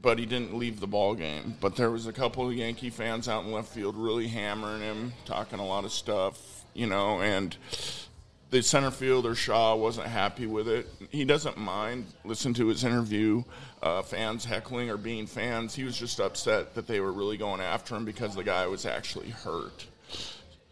[0.00, 1.56] but he didn't leave the ball game.
[1.60, 5.12] But there was a couple of Yankee fans out in left field really hammering him,
[5.24, 7.56] talking a lot of stuff, you know, and
[8.50, 10.86] the center fielder Straw wasn't happy with it.
[11.10, 12.06] He doesn't mind.
[12.24, 13.42] Listen to his interview.
[13.82, 15.74] Uh, fans heckling or being fans.
[15.74, 18.86] He was just upset that they were really going after him because the guy was
[18.86, 19.86] actually hurt.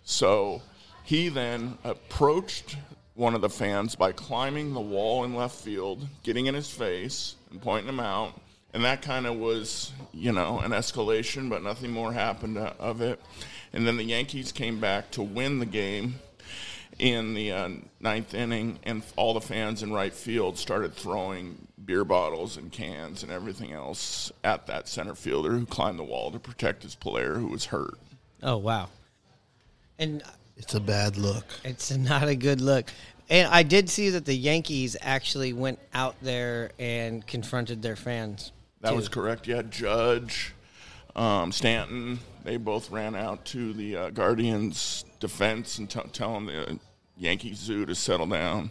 [0.02, 0.62] So
[1.04, 2.76] he then approached
[3.14, 7.36] one of the fans by climbing the wall in left field, getting in his face
[7.50, 8.40] and pointing him out.
[8.76, 13.00] And that kind of was, you know, an escalation, but nothing more happened uh, of
[13.00, 13.18] it.
[13.72, 16.16] And then the Yankees came back to win the game
[16.98, 17.68] in the uh,
[18.00, 21.56] ninth inning, and all the fans in right field started throwing
[21.86, 26.30] beer bottles and cans and everything else at that center fielder who climbed the wall
[26.30, 27.94] to protect his player who was hurt.
[28.42, 28.90] Oh wow!
[29.98, 30.22] And
[30.58, 31.46] It's a bad look.
[31.64, 32.90] it's not a good look.
[33.30, 38.52] and I did see that the Yankees actually went out there and confronted their fans.
[38.80, 39.46] That was correct.
[39.46, 40.54] Yeah, Judge,
[41.14, 46.78] um, Stanton, they both ran out to the uh, Guardians' defense and t- telling the
[47.16, 48.70] Yankee Zoo to settle down.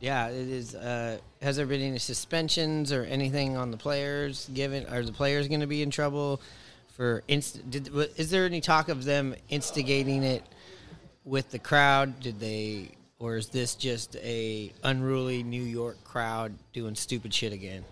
[0.00, 0.74] Yeah, it is.
[0.74, 4.48] Uh, has there been any suspensions or anything on the players?
[4.52, 6.40] Given are the players going to be in trouble
[6.96, 7.22] for?
[7.28, 10.42] Inst- did, is there any talk of them instigating it
[11.24, 12.18] with the crowd?
[12.20, 12.90] Did they,
[13.20, 17.84] or is this just a unruly New York crowd doing stupid shit again?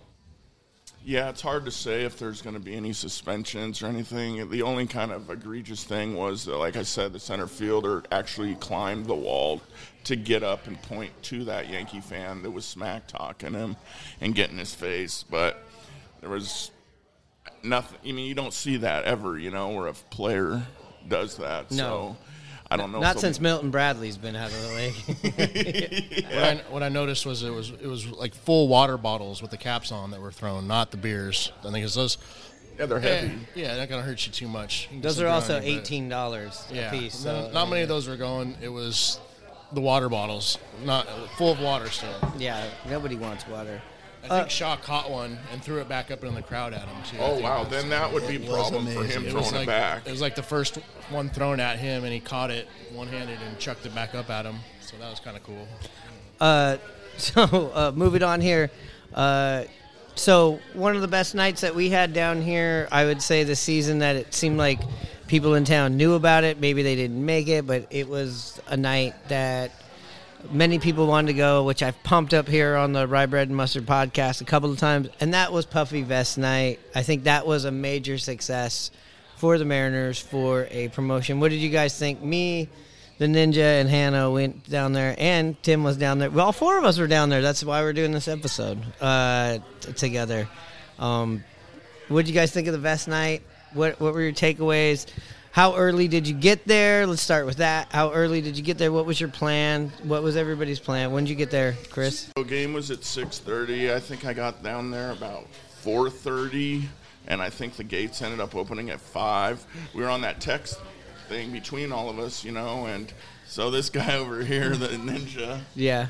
[1.03, 4.51] Yeah, it's hard to say if there's going to be any suspensions or anything.
[4.51, 8.55] The only kind of egregious thing was, that, like I said, the center fielder actually
[8.57, 9.63] climbed the wall
[10.05, 13.77] to get up and point to that Yankee fan that was smack talking him
[14.21, 15.25] and getting his face.
[15.29, 15.65] But
[16.21, 16.71] there was
[17.63, 17.99] nothing.
[18.07, 20.63] I mean, you don't see that ever, you know, where a player
[21.09, 21.71] does that.
[21.71, 21.77] No.
[21.77, 22.17] So
[22.71, 23.01] I don't know.
[23.01, 26.25] Not they'll since be- Milton Bradley's been out of the league.
[26.31, 29.51] What, I, what I noticed was it was it was like full water bottles with
[29.51, 31.51] the caps on that were thrown, not the beers.
[31.65, 32.19] I think it's those.
[32.79, 33.33] Yeah, they're heavy.
[33.55, 34.89] Yeah, they're not gonna hurt you too much.
[34.93, 37.25] You Those are also drowning, eighteen dollars Yeah, a piece.
[37.25, 38.57] no- So, not many of those were going.
[38.63, 39.19] It was
[39.73, 41.07] the water bottles, not
[41.37, 42.15] full of water still.
[42.39, 43.83] Yeah, nobody wants water.
[44.25, 46.97] I think Straw caught one and threw it back up in the crowd at him
[47.11, 47.17] too.
[47.21, 49.23] Oh, wow, was- then that would be a problem for him amazing.
[49.31, 50.07] throwing was it back.
[50.07, 50.77] It was like the first
[51.11, 54.45] one thrown at him, and he caught it one-handed and chucked it back up at
[54.45, 54.57] him.
[54.83, 55.67] So that was kind of cool.
[56.41, 56.77] Uh,
[57.17, 58.71] so uh, moving on here.
[59.15, 59.65] Uh,
[60.15, 63.61] so one of the best nights that we had down here, I would say this
[63.61, 64.81] season that it seemed like
[65.29, 66.61] people in town knew about it.
[66.61, 69.71] Maybe they didn't make it, but it was a night that
[70.51, 73.57] many people wanted to go, which I've pumped up here on the Rye Bread and
[73.57, 76.81] Mustard podcast a couple of times, and that was Puffy Vest Night.
[76.95, 78.91] I think that was a major success
[79.37, 81.41] for the Mariners for a promotion.
[81.41, 82.23] What did you guys think?
[82.23, 82.69] Me,
[83.19, 86.31] the Ninja, and Hano went down there, and Tim was down there.
[86.31, 87.43] Well, all four of us were down there.
[87.43, 89.59] That's why we're doing this episode uh,
[89.97, 90.49] together.
[90.99, 91.45] Um,
[92.09, 93.43] what did you guys think of the Vest Night?
[93.73, 95.07] What What were your takeaways?
[95.53, 97.07] How early did you get there?
[97.07, 97.89] Let's start with that.
[97.91, 98.93] How early did you get there?
[98.93, 99.91] What was your plan?
[100.05, 101.11] What was everybody's plan?
[101.11, 102.31] When did you get there, Chris?
[102.37, 103.93] The game was at 6:30.
[103.93, 105.49] I think I got down there about
[105.85, 106.85] 4:30,
[107.27, 109.65] and I think the gates ended up opening at five.
[109.93, 110.79] We were on that text
[111.29, 113.13] thing between all of us, you know, and
[113.49, 116.09] so this guy over here, the ninja, Yeah.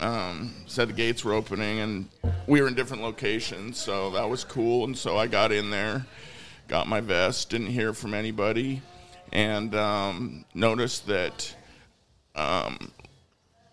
[0.00, 2.08] um, said the gates were opening, and
[2.46, 4.84] we were in different locations, so that was cool.
[4.84, 6.04] And so I got in there,
[6.72, 8.80] got my vest, didn't hear from anybody,
[9.30, 11.54] and um, noticed that
[12.34, 12.90] um,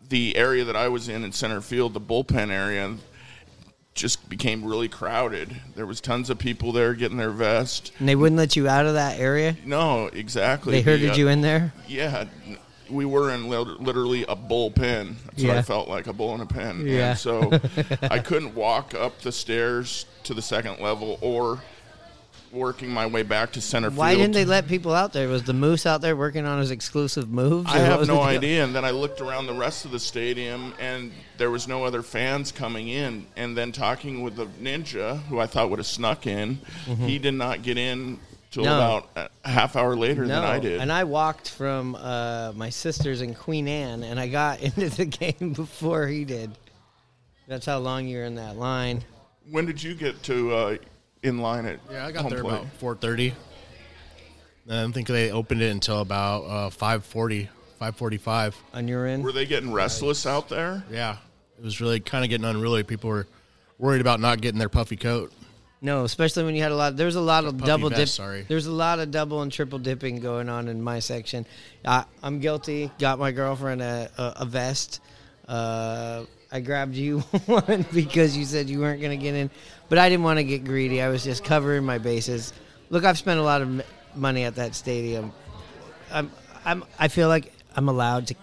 [0.09, 2.93] the area that I was in in center field, the bullpen area,
[3.93, 5.55] just became really crowded.
[5.77, 7.93] There was tons of people there getting their vest.
[7.99, 9.55] And they wouldn't let you out of that area?
[9.63, 10.73] No, exactly.
[10.73, 11.71] They herded The, uh, you in there?
[11.87, 12.25] Yeah,
[12.89, 15.15] we were in literally a bullpen.
[15.23, 16.85] That's what I felt like, a bull in a pen.
[16.85, 17.11] Yeah.
[17.11, 17.49] And so
[18.11, 21.61] I couldn't walk up the stairs to the second level or
[22.51, 23.97] working my way back to center field.
[23.97, 24.21] Why field.
[24.21, 25.27] didn't they let people out there?
[25.27, 27.69] Was the Moose out there working on his exclusive moves?
[27.71, 28.63] I have no idea.
[28.63, 32.01] And then I looked around the rest of the stadium, and there was no other
[32.01, 33.25] fans coming in.
[33.35, 37.07] And then talking with the ninja, who I thought would have snuck in, Mhm.
[37.07, 38.19] he did not get in
[38.51, 38.75] till No.
[38.75, 40.81] about a half hour later No, than I did.
[40.81, 45.05] and I walked from uh, my sister's in Queen Anne, and I got into the
[45.05, 46.51] game before he did.
[47.47, 49.03] That's how long you were in that line.
[49.51, 50.77] when did you get to uh,
[51.23, 52.53] in line at Yeah, I got home there plate?
[52.53, 53.33] about four thirty.
[54.69, 57.45] I don't think they opened it until about uh, 540,
[57.79, 58.55] 545.
[58.75, 59.23] On your end?
[59.23, 60.83] Were they getting restless out there?
[60.91, 61.17] Yeah.
[61.57, 62.83] It was really kind of getting unruly.
[62.83, 63.25] People were
[63.79, 65.33] worried about not getting their puffy coat.
[65.81, 66.97] No, especially when you had a lot.
[66.97, 68.09] There's a lot of Puffy double vest, dip.
[68.09, 68.45] sorry.
[68.47, 71.45] There's a lot of double and triple dipping going on in my section.
[71.83, 72.91] I, I'm guilty.
[72.99, 74.99] Got my girlfriend a, a, a vest.
[75.47, 79.49] Uh, I grabbed you one because you said you weren't going to get in,
[79.87, 81.01] but I didn't want to get greedy.
[81.01, 82.53] I was just covering my bases.
[82.89, 83.83] Look, I've spent a lot of
[84.15, 85.31] money at that stadium.
[86.11, 86.31] I'm,
[86.65, 88.35] I'm, I feel like I'm allowed to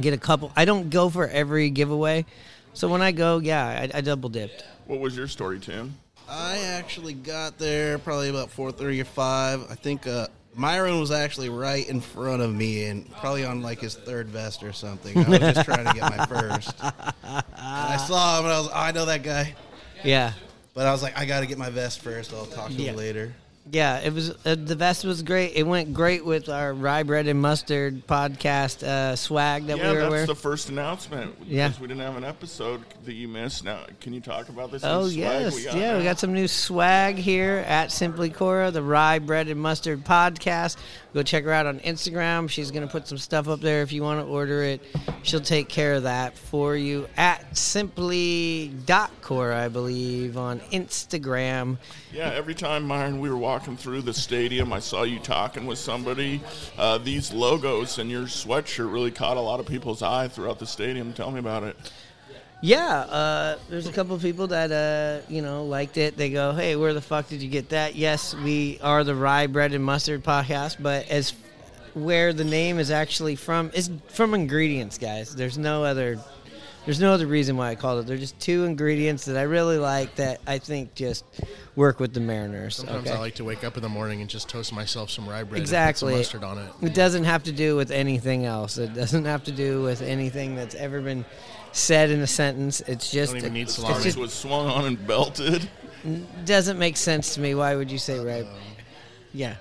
[0.00, 0.52] get a couple.
[0.56, 2.26] I don't go for every giveaway,
[2.72, 4.64] so when I go, yeah, I, I double dipped.
[4.86, 5.94] What was your story, Tim?
[6.28, 9.70] I actually got there probably about four thirty or five.
[9.70, 13.80] I think uh, Myrone was actually right in front of me and probably on like
[13.80, 15.16] his third vest or something.
[15.18, 16.72] I was just trying to get my first.
[16.82, 19.54] And I saw him and I was, oh, I know that guy.
[20.04, 20.32] Yeah.
[20.74, 22.32] But I was like, I got to get my vest first.
[22.32, 22.90] I'll talk to Yeah.
[22.90, 23.34] him later.
[23.70, 25.52] Yeah, it was uh, the vest was great.
[25.54, 29.94] It went great with our rye bread and mustard podcast uh, swag that yeah, we
[29.94, 30.26] were that's wearing.
[30.26, 31.34] the first announcement.
[31.46, 31.72] Yeah.
[31.80, 33.64] we didn't have an episode that you missed.
[33.64, 34.82] Now, can you talk about this?
[34.84, 35.98] Oh yes, we got yeah, now?
[35.98, 40.76] we got some new swag here at Simply Cora, the Rye Bread and Mustard podcast.
[41.14, 42.50] Go check her out on Instagram.
[42.50, 44.82] She's gonna put some stuff up there if you want to order it.
[45.22, 48.74] She'll take care of that for you at Simply
[49.22, 51.78] Cora, I believe, on Instagram.
[52.12, 55.78] Yeah, every time, Myrone, we were walking through the stadium, I saw you talking with
[55.78, 56.40] somebody.
[56.76, 60.66] Uh, these logos and your sweatshirt really caught a lot of people's eye throughout the
[60.66, 61.12] stadium.
[61.12, 61.76] Tell me about it.
[62.60, 66.16] Yeah, uh, there's a couple of people that uh, you know liked it.
[66.16, 69.48] They go, "Hey, where the fuck did you get that?" Yes, we are the Rye
[69.48, 71.34] Bread and Mustard podcast, but as
[71.94, 75.34] where the name is actually from is from ingredients, guys.
[75.34, 76.18] There's no other
[76.84, 78.06] there's no other reason why I called it.
[78.06, 81.24] They're just two ingredients that I really like that I think just
[81.76, 82.76] work with the Mariners.
[82.76, 83.16] Sometimes okay?
[83.16, 85.60] I like to wake up in the morning and just toast myself some rye bread
[85.60, 86.86] exactly and put some mustard on it.
[86.90, 88.78] It doesn't have to do with anything else.
[88.78, 91.24] It doesn't have to do with anything that's ever been
[91.72, 92.80] said in a sentence.
[92.82, 95.68] It's just Don't even need it's just- was swung on and belted.
[96.44, 97.54] doesn't make sense to me.
[97.54, 98.46] Why would you say right?
[99.32, 99.56] Yeah.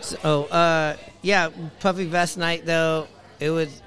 [0.00, 3.08] So, uh, yeah, puffy vest night though.
[3.40, 3.82] It was,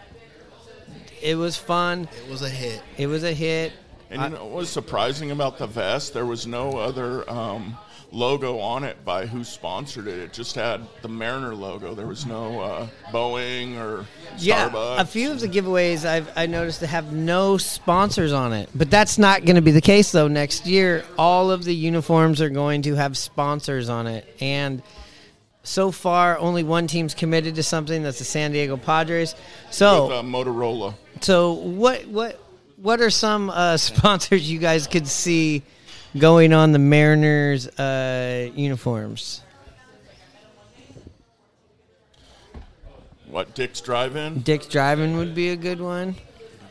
[1.22, 2.08] it was fun.
[2.26, 2.82] It was a hit.
[2.98, 3.74] It was a hit.
[4.12, 6.14] And you know what was surprising about the vest?
[6.14, 7.78] There was no other um,
[8.12, 10.18] logo on it by who sponsored it.
[10.18, 11.94] It just had the Mariner logo.
[11.94, 14.06] There was no uh, Boeing or
[14.40, 15.00] Yeah, Starbucks.
[15.00, 19.20] a few of the giveaways I've I noticed have no sponsors on it, but that's
[19.20, 20.28] not going to be the case though.
[20.28, 24.82] Next year, all of the uniforms are going to have sponsors on it, and
[25.62, 28.02] so far, only one team's committed to something.
[28.02, 29.36] That's the San Diego Padres.
[29.70, 30.96] So, With, uh, Motorola.
[31.22, 32.42] so what what
[32.82, 35.64] what are some uh, sponsors you guys could see
[36.18, 39.42] going on the Mariners uh, uniforms?
[43.28, 44.40] What Dick's Drive-In?
[44.42, 46.16] Dick's Drive-In would be a good one.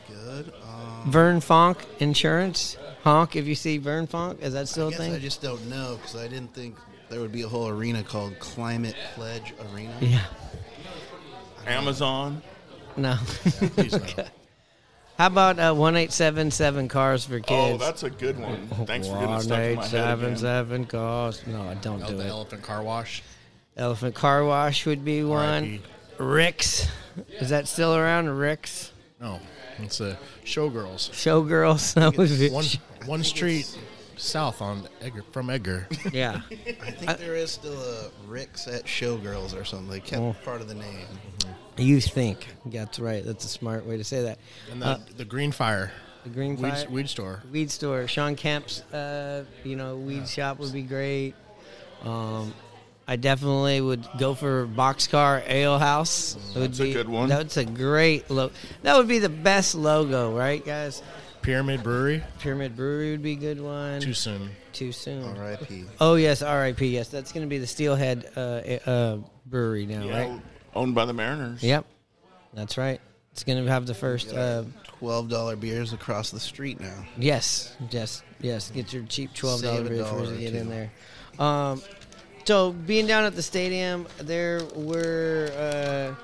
[0.09, 0.51] Good.
[0.61, 2.75] Um, Vern Fonk Insurance.
[3.03, 4.41] Honk if you see Vern Fonk.
[4.41, 5.13] Is that still I a guess thing?
[5.13, 6.75] I just don't know because I didn't think
[7.09, 9.95] there would be a whole arena called Climate Pledge Arena.
[10.01, 10.25] Yeah.
[11.65, 12.41] Amazon.
[12.97, 13.15] No.
[13.21, 14.25] Please no.
[15.19, 17.51] How about uh, one eight seven seven cars for kids?
[17.51, 18.67] Oh, that's a good one.
[18.87, 20.37] Thanks for getting it one stuck in my head seven again.
[20.37, 21.45] seven cars.
[21.45, 22.29] No, I don't Oh, do the it.
[22.29, 23.21] elephant car wash.
[23.75, 25.41] Elephant car wash would be one.
[25.63, 25.81] R.I.P..
[26.19, 26.87] Rick's.
[27.41, 28.29] Is that still around?
[28.29, 28.93] Rick's.
[29.19, 29.41] No,
[29.79, 31.09] it's a showgirls.
[31.11, 31.93] Showgirls.
[31.99, 32.49] That would be.
[32.49, 32.65] One
[33.05, 33.77] one street
[34.15, 35.85] south on Edgar from Edgar.
[36.13, 36.39] Yeah.
[36.51, 39.89] I think there is still a Rick's at Showgirls or something.
[39.89, 40.33] They kept Oh.
[40.45, 41.07] part of the name.
[41.79, 42.47] You think?
[42.65, 43.23] That's right.
[43.23, 44.39] That's a smart way to say that.
[44.71, 45.91] And the, Uh, the Green Fire.
[46.23, 47.43] the Green weed, Fire- weed store.
[47.51, 48.07] Weed store.
[48.07, 51.33] Shawn Kemp's, uh, you know, weed shop would be great.
[52.03, 52.53] Um,
[53.07, 56.35] I definitely would go for Boxcar Ale House.
[56.55, 57.27] It would That's a good one.
[57.29, 58.53] That's a great logo.
[58.83, 61.01] That would be the best logo, right, guys?
[61.41, 62.21] Pyramid Brewery.
[62.39, 64.01] Pyramid Brewery would be a good one.
[64.01, 64.49] Too soon.
[64.73, 65.23] Too soon.
[65.37, 65.85] R.I.P.
[65.99, 66.85] Oh yes, R.I.P.
[66.87, 68.39] Yes, that's going to be the Steelhead uh,
[68.89, 70.41] uh, Brewery now, Yeah, right?
[70.75, 71.63] Owned by the Mariners.
[71.63, 71.85] Yep,
[72.53, 72.99] that's right.
[73.31, 74.33] It's going to have the first.
[74.33, 74.63] Uh,
[74.99, 77.05] Twelve dollar beers across the street now.
[77.17, 78.69] Yes, yes, yes.
[78.69, 80.57] Get your cheap twelve dollar Save a beer dollar to get two.
[80.57, 80.91] in there.
[81.39, 81.81] Um,
[82.43, 86.15] so being down at the stadium, there were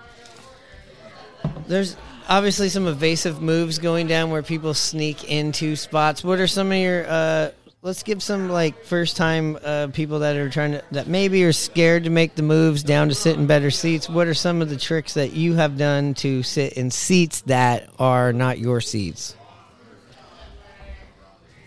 [1.45, 1.95] uh, there's
[2.27, 6.21] obviously some evasive moves going down where people sneak into spots.
[6.23, 7.05] What are some of your?
[7.07, 7.51] Uh,
[7.85, 11.53] let's give some like first time uh, people that are trying to that maybe are
[11.53, 14.09] scared to make the moves down to sit in better seats.
[14.09, 17.87] What are some of the tricks that you have done to sit in seats that
[17.99, 19.35] are not your seats?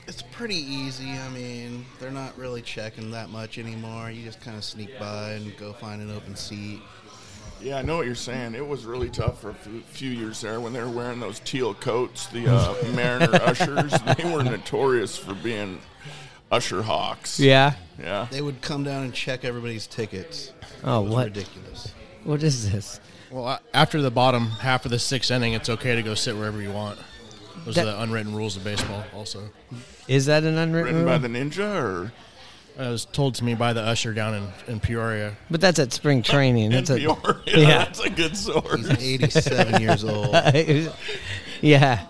[0.09, 1.09] It's pretty easy.
[1.11, 4.11] I mean, they're not really checking that much anymore.
[4.11, 6.81] You just kind of sneak by and go find an open seat.
[7.61, 8.55] Yeah, I know what you're saying.
[8.57, 11.41] It was really tough for a few- few years there when they were wearing those
[11.41, 12.27] teal coats.
[12.29, 15.79] The uh, Mariner ushers, they were notorious for being
[16.51, 17.39] usher hawks.
[17.41, 17.75] Yeah.
[17.99, 18.27] Yeah.
[18.31, 20.53] They would come down and check everybody's tickets.
[20.85, 21.25] Oh, it was what?
[21.27, 21.93] ridiculous.
[22.25, 23.01] What is this?
[23.31, 26.37] Well, a- after the bottom half of the sixth inning, it's okay to go sit
[26.37, 26.99] wherever you want.
[27.65, 29.05] Those That- are the unwritten rules of baseball.
[29.15, 29.51] Also,
[30.07, 31.07] Is that an unwritten Written rule?
[31.07, 32.13] by the ninja, or
[32.79, 35.37] it was told to me by the usher down in, in Peoria.
[35.51, 36.67] but that's at spring training.
[36.67, 37.43] in That's a, Peoria.
[37.47, 37.79] yeah.
[37.85, 38.89] That's a good source.
[38.89, 40.35] He's 87 years old.
[41.61, 42.07] yeah.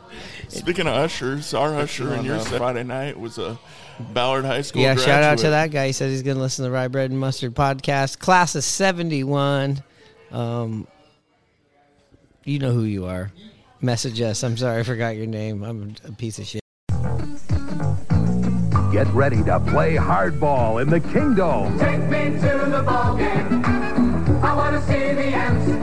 [0.49, 3.59] Speaking of ushers, our usher on your Friday night was a
[4.13, 4.83] Ballard High School.
[4.83, 5.89] Yeah, shout out to that guy.
[5.89, 8.19] He says he's going to listen to the Rye Bread and Mustard podcast.
[8.19, 9.83] Class of 71.
[10.31, 10.87] Um,
[12.45, 13.33] you know who you are.
[13.81, 14.43] Message us.
[14.43, 15.63] I'm sorry, I forgot your name.
[15.63, 16.61] I'm a piece of shit.
[18.93, 21.79] Get ready to play hardball in the Kingdom.
[21.79, 23.65] Take me to the ball game.
[24.43, 25.78] I want to see the Ants.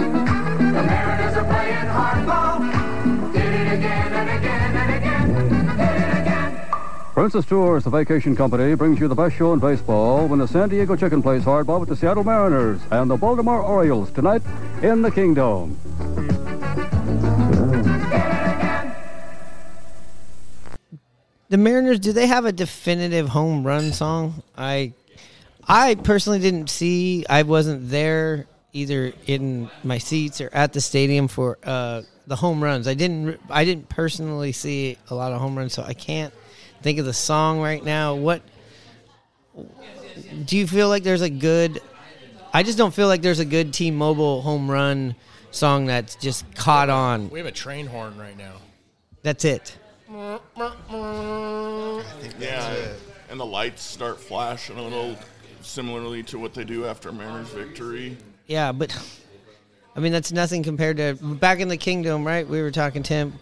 [7.16, 10.68] Princess Tours, the vacation company, brings you the best show in baseball when the San
[10.68, 14.42] Diego Chicken plays hardball with the Seattle Mariners and the Baltimore Orioles tonight
[14.84, 15.80] in the Kingdom.
[21.48, 24.44] The Mariners, do they have a definitive home run song?
[24.58, 24.92] I
[25.66, 27.26] I personally didn't see.
[27.30, 32.62] I wasn't there either in my seats or at the stadium for uh, the home
[32.62, 32.90] runs.
[32.90, 36.34] I didn't I didn't personally see a lot of home runs, so I can't
[36.86, 38.14] think of the song right now.
[38.14, 38.44] What
[40.46, 41.82] do you feel like there's a good
[42.54, 45.16] I just don't feel like there's a good T-Mobile home run
[45.50, 47.32] song that's just caught on.
[47.32, 48.58] We have a train horn right now.
[49.24, 49.76] That's it.
[52.40, 52.76] yeah,
[53.32, 55.16] and the lights start flashing a little
[55.62, 58.16] similarly to what they do after Mariners victory.
[58.46, 58.96] Yeah, but
[59.96, 62.48] I mean that's nothing compared to back in the kingdom, right?
[62.48, 63.40] We were talking Tim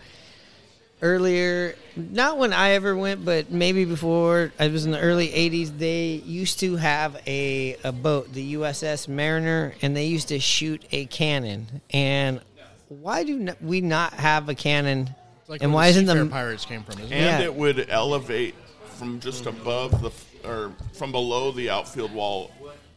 [1.04, 4.52] earlier, not when I ever went, but maybe before.
[4.60, 5.78] I was in the early '80s.
[5.78, 10.84] They used to have a a boat, the USS Mariner, and they used to shoot
[10.92, 11.82] a cannon.
[11.92, 12.42] And
[12.88, 15.10] why do n- we not have a cannon?
[15.42, 17.16] It's like and why the isn't the Pirates came from, isn't it?
[17.16, 17.46] And Yeah.
[17.46, 18.56] it would elevate
[18.98, 20.12] from just above the
[20.48, 22.52] or from below the outfield wall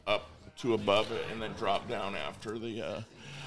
[0.07, 3.01] up to above it, and then drop down after the uh,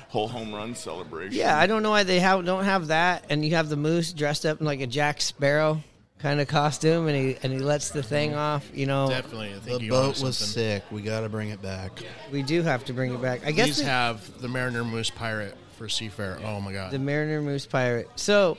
[0.10, 1.34] whole home run celebration.
[1.40, 4.12] Yeah, I don't know why they have don't have that, and you have the moose
[4.14, 5.82] dressed up in like a Jack Sparrow
[6.20, 8.70] kind of costume, and he and he lets the thing off.
[8.74, 10.84] You know, Definitely, I think The you boat was sick.
[10.92, 11.92] We got to bring it back.
[12.32, 13.46] we do have to bring it back.
[13.46, 16.44] I guess Please the- have the Mariner Moose Pirate for Seafair.
[16.44, 16.92] Oh my god.
[16.92, 18.10] The Mariner Moose Pirate.
[18.18, 18.58] So,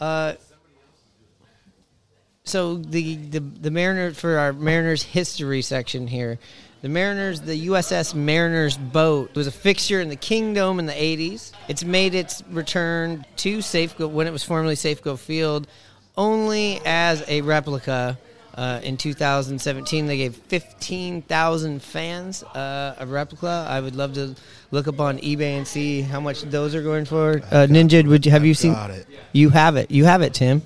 [0.00, 0.32] uh,
[2.44, 6.38] so the, the the Mariners for our Mariners history section here,
[6.86, 11.50] the Mariners, the USS Mariners boat was a fixture in the Kingdom in the '80s.
[11.66, 15.66] It's made its return to Safeco when it was formerly Safeco Field,
[16.16, 18.16] only as a replica.
[18.54, 23.66] Uh, in 2017, they gave 15,000 fans uh, a replica.
[23.68, 24.34] I would love to
[24.70, 27.42] look up on eBay and see how much those are going for.
[27.50, 28.72] Uh, Ninja, would you have you seen?
[28.72, 29.06] got it.
[29.32, 29.90] You have it.
[29.90, 30.62] You have it, Tim.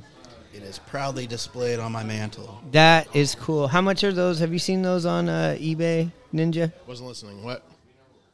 [0.53, 2.61] It is proudly displayed on my mantle.
[2.72, 3.68] That is cool.
[3.68, 4.40] How much are those?
[4.40, 6.72] Have you seen those on uh, eBay, Ninja?
[6.86, 7.44] Wasn't listening.
[7.44, 7.64] What?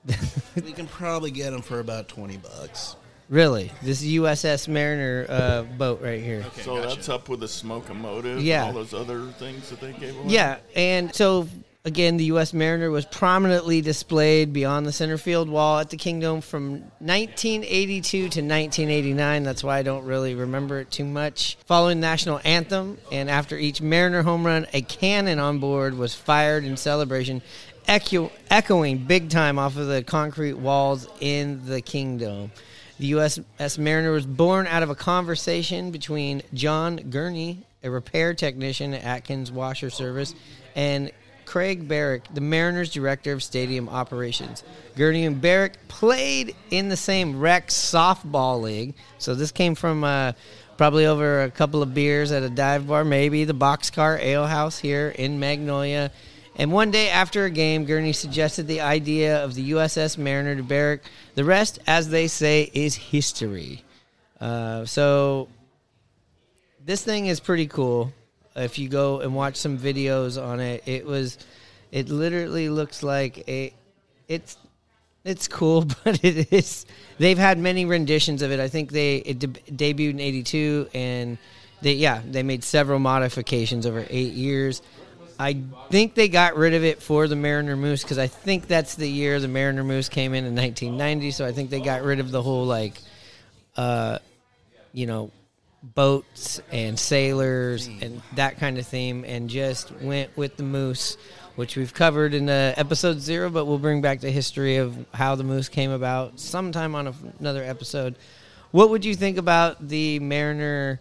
[0.57, 2.97] we can probably get them for about twenty bucks.
[3.29, 3.73] Really?
[3.83, 6.45] This USS Mariner uh, boat right here.
[6.63, 8.67] so that's up with the smoke motive Yeah.
[8.69, 10.29] and all those other things that they gave away.
[10.29, 11.49] Yeah, and so
[11.87, 12.53] again, the U.S.
[12.53, 18.25] Mariner was prominently displayed beyond the center field wall at the Kingdom from 1982 to
[18.25, 19.45] 1989.
[19.45, 21.57] That's why I don't really remember it too much.
[21.65, 26.65] Following national anthem, and after each Mariner home run, a cannon on board was fired
[26.65, 27.41] in celebration,
[27.87, 32.51] echo- echoing big time off of the concrete walls in the Kingdom.
[32.99, 38.93] The USS Mariner was born out of a conversation between John Gurney, a repair technician
[38.93, 40.35] at Atkins Washer Service,
[40.75, 41.13] and
[41.47, 44.63] Craig Barrick, the Mariners director of stadium operations.
[44.97, 48.95] Gurney and Barrick played in the same rec softball league.
[49.19, 50.33] So this came from uh,
[50.77, 54.79] probably over a couple of beers at a dive bar, maybe the Boxcar Ale House
[54.79, 56.11] here in Magnolia.
[56.57, 60.63] And one day after a game, Gurney suggested the idea of the USS Mariner to
[60.63, 61.03] Barrick.
[61.35, 63.85] The rest, as they say, is history.
[64.41, 65.49] Uh, so
[66.85, 68.13] this thing is pretty cool.
[68.57, 71.39] If you go and watch some videos on it, it was,
[71.93, 73.75] it literally looks like a,
[74.29, 74.57] it's,
[75.25, 76.87] it's cool, but it is.
[77.19, 78.61] They've had many renditions of it.
[78.61, 81.39] I think they it de- debuted in '82, and
[81.83, 84.83] they yeah they made several modifications over eight years.
[85.39, 85.59] I
[85.91, 89.09] think they got rid of it for the Mariner Moose because I think that's the
[89.09, 91.31] year the Mariner Moose came in in 1990.
[91.33, 92.95] So I think they got rid of the whole like,
[93.77, 94.19] uh,
[94.95, 95.31] you know,
[95.95, 101.17] boats and sailors and that kind of theme, and just went with the Moose,
[101.57, 103.51] which we've covered in uh, episode zero.
[103.51, 107.15] But we'll bring back the history of how the Moose came about sometime on a,
[107.39, 108.17] another episode.
[108.71, 111.01] What would you think about the Mariner?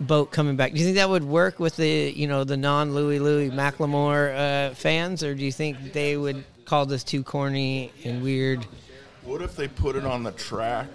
[0.00, 0.72] boat coming back.
[0.72, 4.70] Do you think that would work with the you know the non Louie Louie Macklemore
[4.70, 8.66] uh, fans, or do you think they would call this too corny and weird?
[9.24, 10.88] What if they put it on the track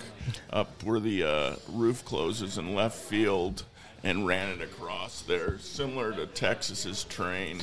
[0.51, 3.63] up where the uh, roof closes in left field
[4.03, 7.59] and ran it across there, similar to Texas's train?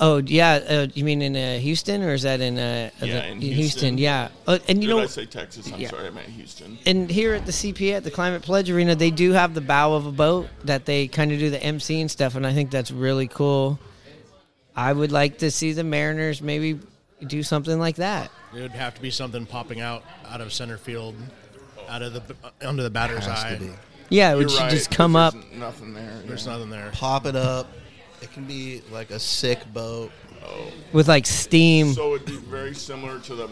[0.00, 3.28] Oh yeah, uh, you mean in uh, Houston or is that in, uh, Yeah, the-
[3.28, 3.98] in Houston.
[3.98, 5.70] Yeah, uh, and you Did know, I say Texas?
[5.72, 5.90] I'm yeah.
[5.90, 6.76] sorry, I meant Houston.
[6.86, 9.92] and here at the CPA at the Climate Pledge Arena, they do have the bow
[9.94, 12.70] of a boat that they kind of do the MC and stuff, and I think
[12.72, 13.78] that's really cool.
[14.74, 16.80] I would like to see the Mariners maybe
[17.26, 18.30] do something like that.
[18.56, 21.14] It would have to be something popping out out of center field,
[21.92, 23.58] out of the uh, under the batter's Has to eye.
[23.58, 23.70] be.
[24.08, 25.34] Yeah, it would should just come up.
[25.54, 26.20] Nothing there.
[26.26, 26.90] There's nothing there.
[26.92, 27.68] Pop it up.
[28.20, 30.10] It can be like a sick boat.
[30.44, 30.72] Oh.
[30.92, 31.92] with like steam.
[31.92, 33.48] So it'd be very similar to the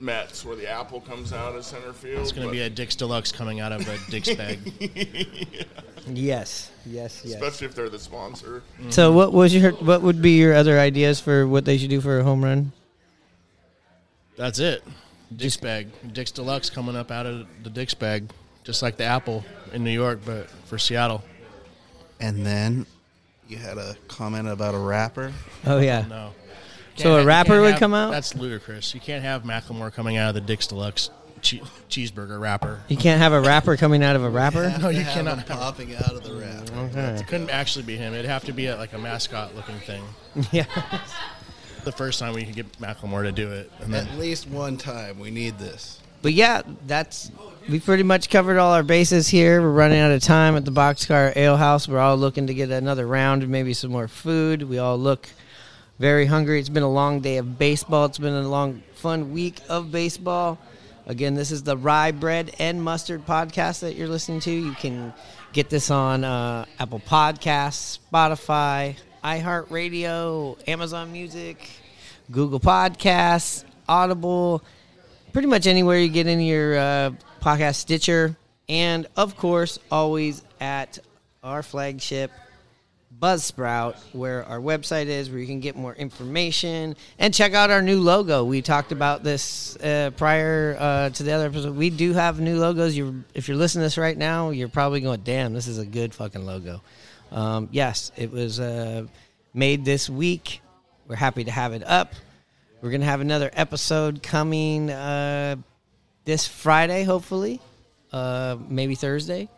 [0.00, 2.20] Mets, where the apple comes out of center field.
[2.20, 4.58] It's going to but- be a Dick's Deluxe coming out of a Dick's bag.
[6.08, 7.34] Yes, yes, yes.
[7.34, 8.62] Especially if they're the sponsor.
[8.90, 9.16] So mm-hmm.
[9.16, 12.20] what was your what would be your other ideas for what they should do for
[12.20, 12.72] a home run?
[14.36, 14.84] That's it.
[15.34, 15.88] Dick's bag.
[16.12, 18.28] Dick's Deluxe coming up out of the Dick's bag,
[18.64, 21.24] just like the apple in New York, but for Seattle.
[22.20, 22.86] And then
[23.48, 25.32] you had a comment about a rapper.
[25.66, 26.04] Oh yeah.
[26.08, 26.32] No.
[26.96, 28.10] So a Can't- rapper would have- come out?
[28.10, 28.94] That's ludicrous.
[28.94, 31.10] You can't have Macklemore coming out of the Dick's Deluxe
[31.42, 31.60] che-
[31.90, 32.80] cheeseburger wrapper.
[32.88, 34.74] You can't have a rapper coming out of a rapper.
[34.80, 35.38] No, you Have cannot.
[35.38, 36.70] him popping out of the wrap.
[36.90, 37.20] Okay.
[37.20, 38.14] It couldn't actually be him.
[38.14, 40.02] It'd have to be a, like a mascot looking thing.
[40.52, 40.64] Yeah.
[41.86, 44.76] The first time we could get Macklemore to do it, and then At least one
[44.76, 46.00] time, we need this.
[46.20, 47.30] But yeah, that's
[47.68, 49.62] we pretty much covered all our bases here.
[49.62, 51.86] We're running out of time at the Boxcar Ale House.
[51.86, 54.64] We're all looking to get another round and maybe some more food.
[54.64, 55.28] We all look
[56.00, 56.58] very hungry.
[56.58, 58.06] It's been a long day of baseball.
[58.06, 60.58] It's been a long, fun week of baseball.
[61.06, 64.50] Again, this is the Rye Bread and Mustard podcast that you're listening to.
[64.50, 65.14] You can
[65.52, 68.96] get this on uh, Apple Podcasts, Spotify,
[69.26, 71.68] iHeartRadio, Amazon Music,
[72.30, 74.62] Google Podcasts, Audible
[75.32, 77.10] pretty much anywhere you get in your uh,
[77.42, 78.36] podcast Stitcher,
[78.68, 81.00] and of course, always at
[81.42, 82.30] our flagship
[83.20, 87.82] Buzzsprout, where our website is, where you can get more information and check out our
[87.82, 88.44] new logo.
[88.44, 91.74] We talked about this uh, prior uh, to the other episode.
[91.74, 92.96] We do have new logos.
[92.96, 95.86] You, if you're listening to this right now, you're probably going, "Damn, this is a
[95.86, 96.80] good fucking logo."
[97.32, 99.06] Um, yes, it was uh,
[99.54, 100.60] made this week.
[101.08, 102.14] We're happy to have it up.
[102.80, 105.56] We're gonna have another episode coming uh,
[106.24, 107.60] this Friday, hopefully,
[108.12, 109.48] uh, maybe Thursday.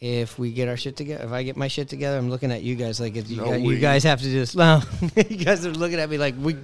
[0.00, 2.62] If we get our shit together, if I get my shit together, I'm looking at
[2.62, 4.54] you guys like if you, No, guys, you guys have to do this.
[4.56, 4.82] No,
[5.16, 6.56] you guys are looking at me like we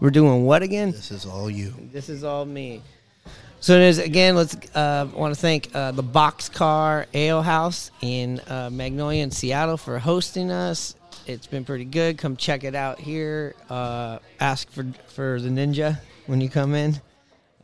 [0.00, 0.90] we're doing what again?
[0.90, 1.72] This is all you.
[1.92, 2.82] This is all me.
[3.64, 4.36] So it is again.
[4.36, 9.78] Let's uh, want to thank uh, the Boxcar Ale House in uh, Magnolia in Seattle
[9.78, 10.94] for hosting us.
[11.26, 12.18] It's been pretty good.
[12.18, 13.54] Come check it out here.
[13.70, 17.00] Uh, ask for for the ninja when you come in.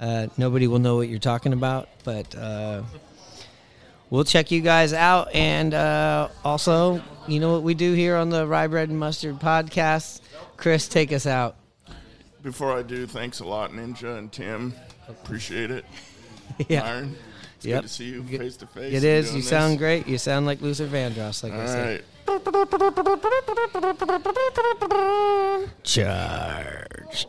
[0.01, 2.83] Uh, nobody will know what you're talking about, but uh,
[4.09, 5.35] we'll check you guys out.
[5.35, 9.39] And uh, also, you know what we do here on the Rye Bread and Mustard
[9.39, 10.23] podcast.
[10.57, 11.57] Chris, take us out.
[12.43, 14.73] Before I do, thanks a lot, Ninja and Tim.
[15.11, 15.85] Appreciate it.
[16.69, 17.07] Yeah.
[17.57, 17.83] It's Yep.
[17.83, 18.93] good to see you face to face.
[18.93, 19.33] It is.
[19.35, 19.49] You this.
[19.49, 20.07] sound great.
[20.09, 22.05] You sound like Luther Vandross, like All I said.
[22.27, 22.41] right.
[25.83, 27.27] Charge.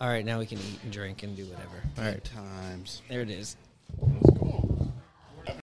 [0.00, 1.82] All right, now we can eat and drink and do whatever.
[1.98, 2.24] All right.
[2.24, 3.02] Times.
[3.08, 3.56] There it is.